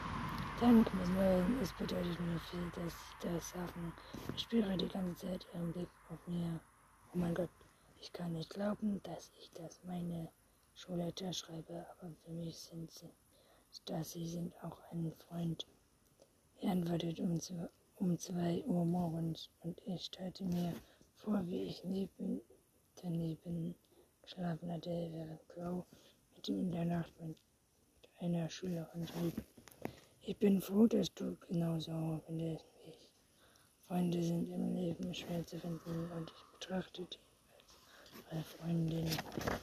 Dank, 0.61 0.93
Miss 0.95 1.09
Nolan, 1.11 1.59
es 1.63 1.73
bedeutet 1.73 2.19
mir 2.21 2.41
viel, 2.41 2.71
dass 2.75 2.93
Sie 2.93 3.29
das 3.29 3.51
sagen. 3.51 3.93
Ich 4.35 4.43
spüre 4.43 4.77
die 4.77 4.89
ganze 4.89 5.27
Zeit 5.27 5.47
Ihren 5.55 5.73
Blick 5.73 5.89
auf 6.11 6.19
mir. 6.27 6.61
Oh 7.15 7.19
mein 7.19 7.35
Gott, 7.35 7.51
ich 8.01 8.13
kann 8.13 8.33
nicht 8.33 8.51
glauben, 8.51 9.01
dass 9.05 9.31
ich 9.41 9.51
das 9.55 9.81
meine 9.85 10.29
Schulleiter 10.75 11.33
schreibe, 11.33 11.87
aber 12.01 12.11
für 12.25 12.33
mich 12.33 12.57
sind 12.57 12.91
sie, 12.91 13.11
dass 13.85 14.13
sie 14.13 14.29
sind 14.29 14.53
auch 14.63 14.81
ein 14.91 15.13
Freund. 15.29 15.67
Er 16.61 16.73
antwortet 16.73 17.21
um, 17.21 17.39
um 17.97 18.19
zwei 18.19 18.63
Uhr 18.65 18.85
morgens 18.85 19.51
und 19.61 19.81
ich 19.87 20.05
stellte 20.05 20.45
mir 20.45 20.75
vor, 21.15 21.47
wie 21.47 21.65
ich 21.65 21.85
neben, 21.85 22.41
daneben 23.03 23.75
geschlafen 24.23 24.73
hatte, 24.73 25.09
während 25.13 25.49
Crow 25.49 25.85
mit 26.35 26.49
ihm 26.49 26.61
in 26.61 26.73
der 26.73 26.85
Nacht 26.85 27.13
mit 27.21 27.37
einer 28.21 28.49
Schülerin 28.49 29.07
schrieb. 29.07 29.45
Ich 30.23 30.37
bin 30.37 30.61
froh, 30.61 30.87
dass 30.87 31.13
du 31.15 31.37
genauso 31.49 32.21
findest 32.27 32.65
wie 32.85 32.91
ich. 32.91 33.09
Freunde 33.87 34.23
sind 34.23 34.51
im 34.51 34.75
Leben 34.75 35.15
schwer 35.15 35.47
zu 35.47 35.59
finden 35.59 36.11
und 36.13 36.31
ich 36.31 36.59
betrachte 36.59 37.05
die 37.05 37.19
als 38.31 38.59
meine 38.61 39.07
Freundin. 39.07 39.58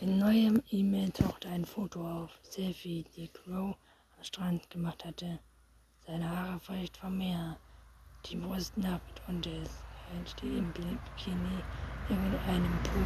In 0.00 0.16
neuem 0.16 0.62
E-Mail 0.70 1.10
tauchte 1.10 1.50
ein 1.50 1.66
Foto 1.66 2.00
auf. 2.00 2.30
Selfie, 2.42 3.04
die 3.16 3.28
Crow 3.28 3.76
am 4.16 4.24
Strand 4.24 4.70
gemacht 4.70 5.04
hatte. 5.04 5.38
Seine 6.06 6.26
Haare 6.26 6.58
feucht 6.58 6.96
vom 6.96 7.18
Meer. 7.18 7.58
Die 8.24 8.36
Brust 8.36 8.78
nackt 8.78 9.20
und 9.28 9.46
es 9.46 9.68
die 10.40 10.56
im 10.56 10.72
Bikini 10.72 11.62
irgendeinem 12.08 12.82
Pool. 12.82 13.04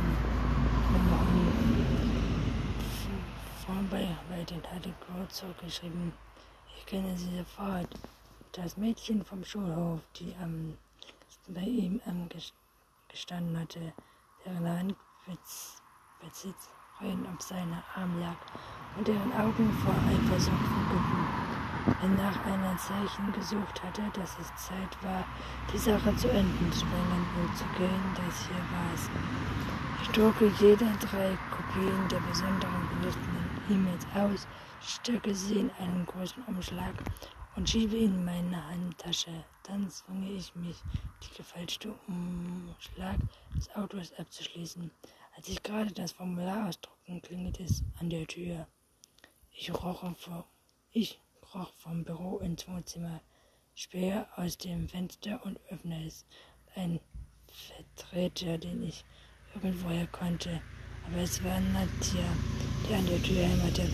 Vorbereitet 3.66 4.70
hatte 4.70 4.94
Crow 5.00 5.28
zurückgeschrieben. 5.28 6.12
Ich 6.76 6.86
kenne 6.86 7.18
sie 7.18 7.38
sofort. 7.38 7.88
Das 8.52 8.76
Mädchen 8.76 9.24
vom 9.24 9.44
Schulhof, 9.44 10.00
die 10.14 10.32
am 10.40 10.78
bei 11.48 11.62
ihm 11.62 12.00
gestanden 13.08 13.58
hatte, 13.58 13.92
deren 14.44 14.68
Hand 14.68 14.96
bezitzt 17.00 17.26
auf 17.34 17.42
seinem 17.42 17.82
Arm 17.94 18.20
lag 18.20 18.36
und 18.96 19.08
deren 19.08 19.32
Augen 19.32 19.72
vor 19.84 19.94
Eifersucht 19.94 20.66
funkelten. 20.66 21.54
Er 21.86 22.08
nach 22.08 22.44
einem 22.46 22.78
Zeichen 22.78 23.32
gesucht 23.32 23.82
hatte, 23.82 24.02
dass 24.14 24.38
es 24.38 24.54
Zeit 24.56 25.02
war, 25.02 25.24
die 25.72 25.78
Sache 25.78 26.14
zu 26.16 26.30
enden 26.30 26.72
zu 26.72 26.86
bringen 26.86 27.26
und 27.42 27.56
zu 27.56 27.64
gehen, 27.76 28.14
das 28.14 28.46
hier 28.46 28.56
war 28.56 28.94
es. 28.94 29.10
Ich 30.02 30.08
drucke 30.10 30.50
jede 30.60 30.86
drei 31.00 31.36
Kopien 31.50 32.08
der 32.08 32.20
besonderen 32.20 32.88
belisteten 33.00 33.60
E-Mails 33.70 34.06
aus, 34.14 34.46
stecke 34.80 35.34
sie 35.34 35.60
in 35.60 35.70
einen 35.78 36.06
großen 36.06 36.42
Umschlag 36.44 36.94
und 37.56 37.68
schiebe 37.68 37.96
ihn 37.96 38.14
in 38.14 38.24
meine 38.24 38.66
Handtasche. 38.68 39.44
Dann 39.64 39.88
zwinge 39.88 40.30
ich 40.30 40.54
mich, 40.54 40.82
die 41.22 41.36
gefälschte 41.36 41.94
Umschlag 42.06 43.16
des 43.56 43.74
Autos 43.74 44.12
abzuschließen. 44.18 44.90
Als 45.36 45.48
ich 45.48 45.62
gerade 45.62 45.92
das 45.92 46.12
Formular 46.12 46.68
ausdruckte, 46.68 47.20
klingelt 47.20 47.58
es 47.58 47.82
an 47.98 48.08
der 48.08 48.26
Tür. 48.26 48.68
Ich 49.50 49.72
roch, 49.72 50.04
vor, 50.16 50.46
ich 50.92 51.18
kroch 51.40 51.72
vom 51.74 52.04
Büro 52.04 52.38
ins 52.38 52.68
Wohnzimmer, 52.68 53.20
spähe 53.74 54.26
aus 54.36 54.58
dem 54.58 54.88
Fenster 54.88 55.44
und 55.44 55.58
öffne 55.70 56.06
es. 56.06 56.24
Ein 56.76 57.00
Vertreter, 57.52 58.58
den 58.58 58.84
ich 58.84 59.04
irgendwoher 59.54 60.06
konnte, 60.08 60.60
aber 61.06 61.18
es 61.18 61.42
war 61.42 61.60
Nadja, 61.60 62.24
die 62.88 62.94
an 62.94 63.06
der 63.06 63.22
Tür 63.22 63.42
hämmerte. 63.42 63.88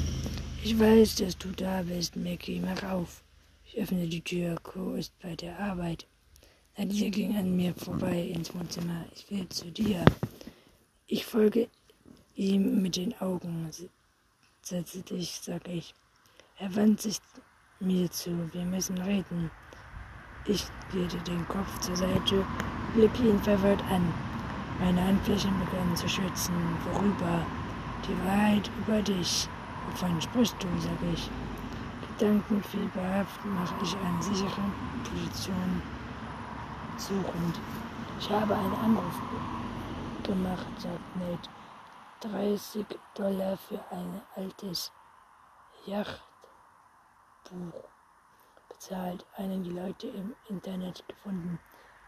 Ich 0.62 0.78
weiß, 0.78 1.16
dass 1.16 1.38
du 1.38 1.50
da 1.52 1.82
bist, 1.82 2.16
Mickey, 2.16 2.60
mach 2.60 2.82
auf. 2.82 3.24
Ich 3.64 3.78
öffne 3.78 4.06
die 4.06 4.22
Tür, 4.22 4.56
Co 4.62 4.94
ist 4.94 5.18
bei 5.20 5.36
der 5.36 5.58
Arbeit. 5.58 6.06
Nadja 6.76 7.08
ging 7.08 7.36
an 7.36 7.56
mir 7.56 7.74
vorbei 7.74 8.20
ins 8.22 8.54
Wohnzimmer. 8.54 9.06
Ich 9.14 9.30
will 9.30 9.48
zu 9.48 9.70
dir. 9.70 10.04
Ich 11.12 11.26
folge 11.26 11.68
ihm 12.36 12.82
mit 12.82 12.94
den 12.94 13.20
Augen. 13.20 13.68
Setze 14.62 15.02
dich, 15.02 15.40
sag 15.42 15.66
ich. 15.66 15.92
Er 16.60 16.76
wandt 16.76 17.00
sich 17.00 17.18
mir 17.80 18.08
zu. 18.12 18.30
Wir 18.52 18.64
müssen 18.64 18.96
reden. 18.96 19.50
Ich 20.46 20.64
lehnte 20.92 21.18
den 21.18 21.48
Kopf 21.48 21.80
zur 21.80 21.96
Seite, 21.96 22.46
blicke 22.94 23.24
ihn 23.24 23.40
verwirrt 23.40 23.82
an. 23.90 24.14
Meine 24.78 25.02
Handflächen 25.04 25.52
begannen 25.58 25.96
zu 25.96 26.08
schützen. 26.08 26.54
Worüber? 26.92 27.44
Die 28.06 28.26
Wahrheit 28.28 28.70
über 28.78 29.02
dich. 29.02 29.48
Wovon 29.90 30.22
sprichst 30.22 30.54
du, 30.60 30.68
sag 30.78 31.12
ich. 31.12 31.28
Gedankenfieberhaft 32.06 33.44
mache 33.46 33.74
ich 33.82 33.96
eine 33.96 34.22
sichere 34.22 34.70
Position 35.02 35.82
suchend. 36.96 37.58
Ich 38.20 38.30
habe 38.30 38.54
einen 38.54 38.74
Anruf 38.74 39.20
gemacht, 40.22 40.66
sagt 40.78 41.16
Nate. 41.16 41.48
30 42.20 42.84
Dollar 43.14 43.56
für 43.56 43.80
ein 43.90 44.20
altes 44.36 44.92
Yachtbuch 45.86 46.20
bezahlt. 48.68 49.24
Einen 49.36 49.64
die 49.64 49.70
Leute 49.70 50.08
im 50.08 50.34
Internet 50.48 51.02
gefunden. 51.08 51.58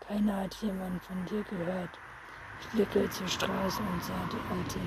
Keiner 0.01 0.43
hat 0.43 0.55
jemand 0.57 1.03
von 1.05 1.25
dir 1.25 1.43
gehört. 1.45 1.99
Ich 2.61 2.69
blicke 2.69 3.09
zur 3.09 3.27
Straße 3.27 3.83
und 3.83 4.05
sah 4.05 4.29
die 4.31 4.55
alte, 4.55 4.81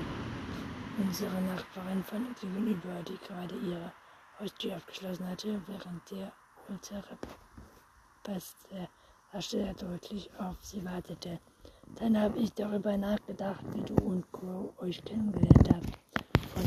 unsere 0.98 1.40
Nachbarin 1.42 2.04
von 2.04 2.34
gegenüber, 2.40 3.02
die 3.02 3.18
gerade 3.26 3.56
ihre 3.56 3.92
Haustür 4.38 4.76
abgeschlossen 4.76 5.28
hatte, 5.28 5.60
während 5.66 6.10
der 6.10 6.32
unsere 6.68 7.18
Beste 8.22 8.88
sehr 9.38 9.74
deutlich 9.74 10.30
auf 10.38 10.56
sie 10.62 10.84
wartete. 10.84 11.40
Dann 11.94 12.20
habe 12.20 12.38
ich 12.38 12.52
darüber 12.52 12.96
nachgedacht, 12.96 13.64
wie 13.72 13.82
du 13.82 13.94
und 14.04 14.30
Crow 14.32 14.72
euch 14.78 15.02
kennengelernt 15.04 15.68
habt. 15.72 15.98
Von 16.54 16.64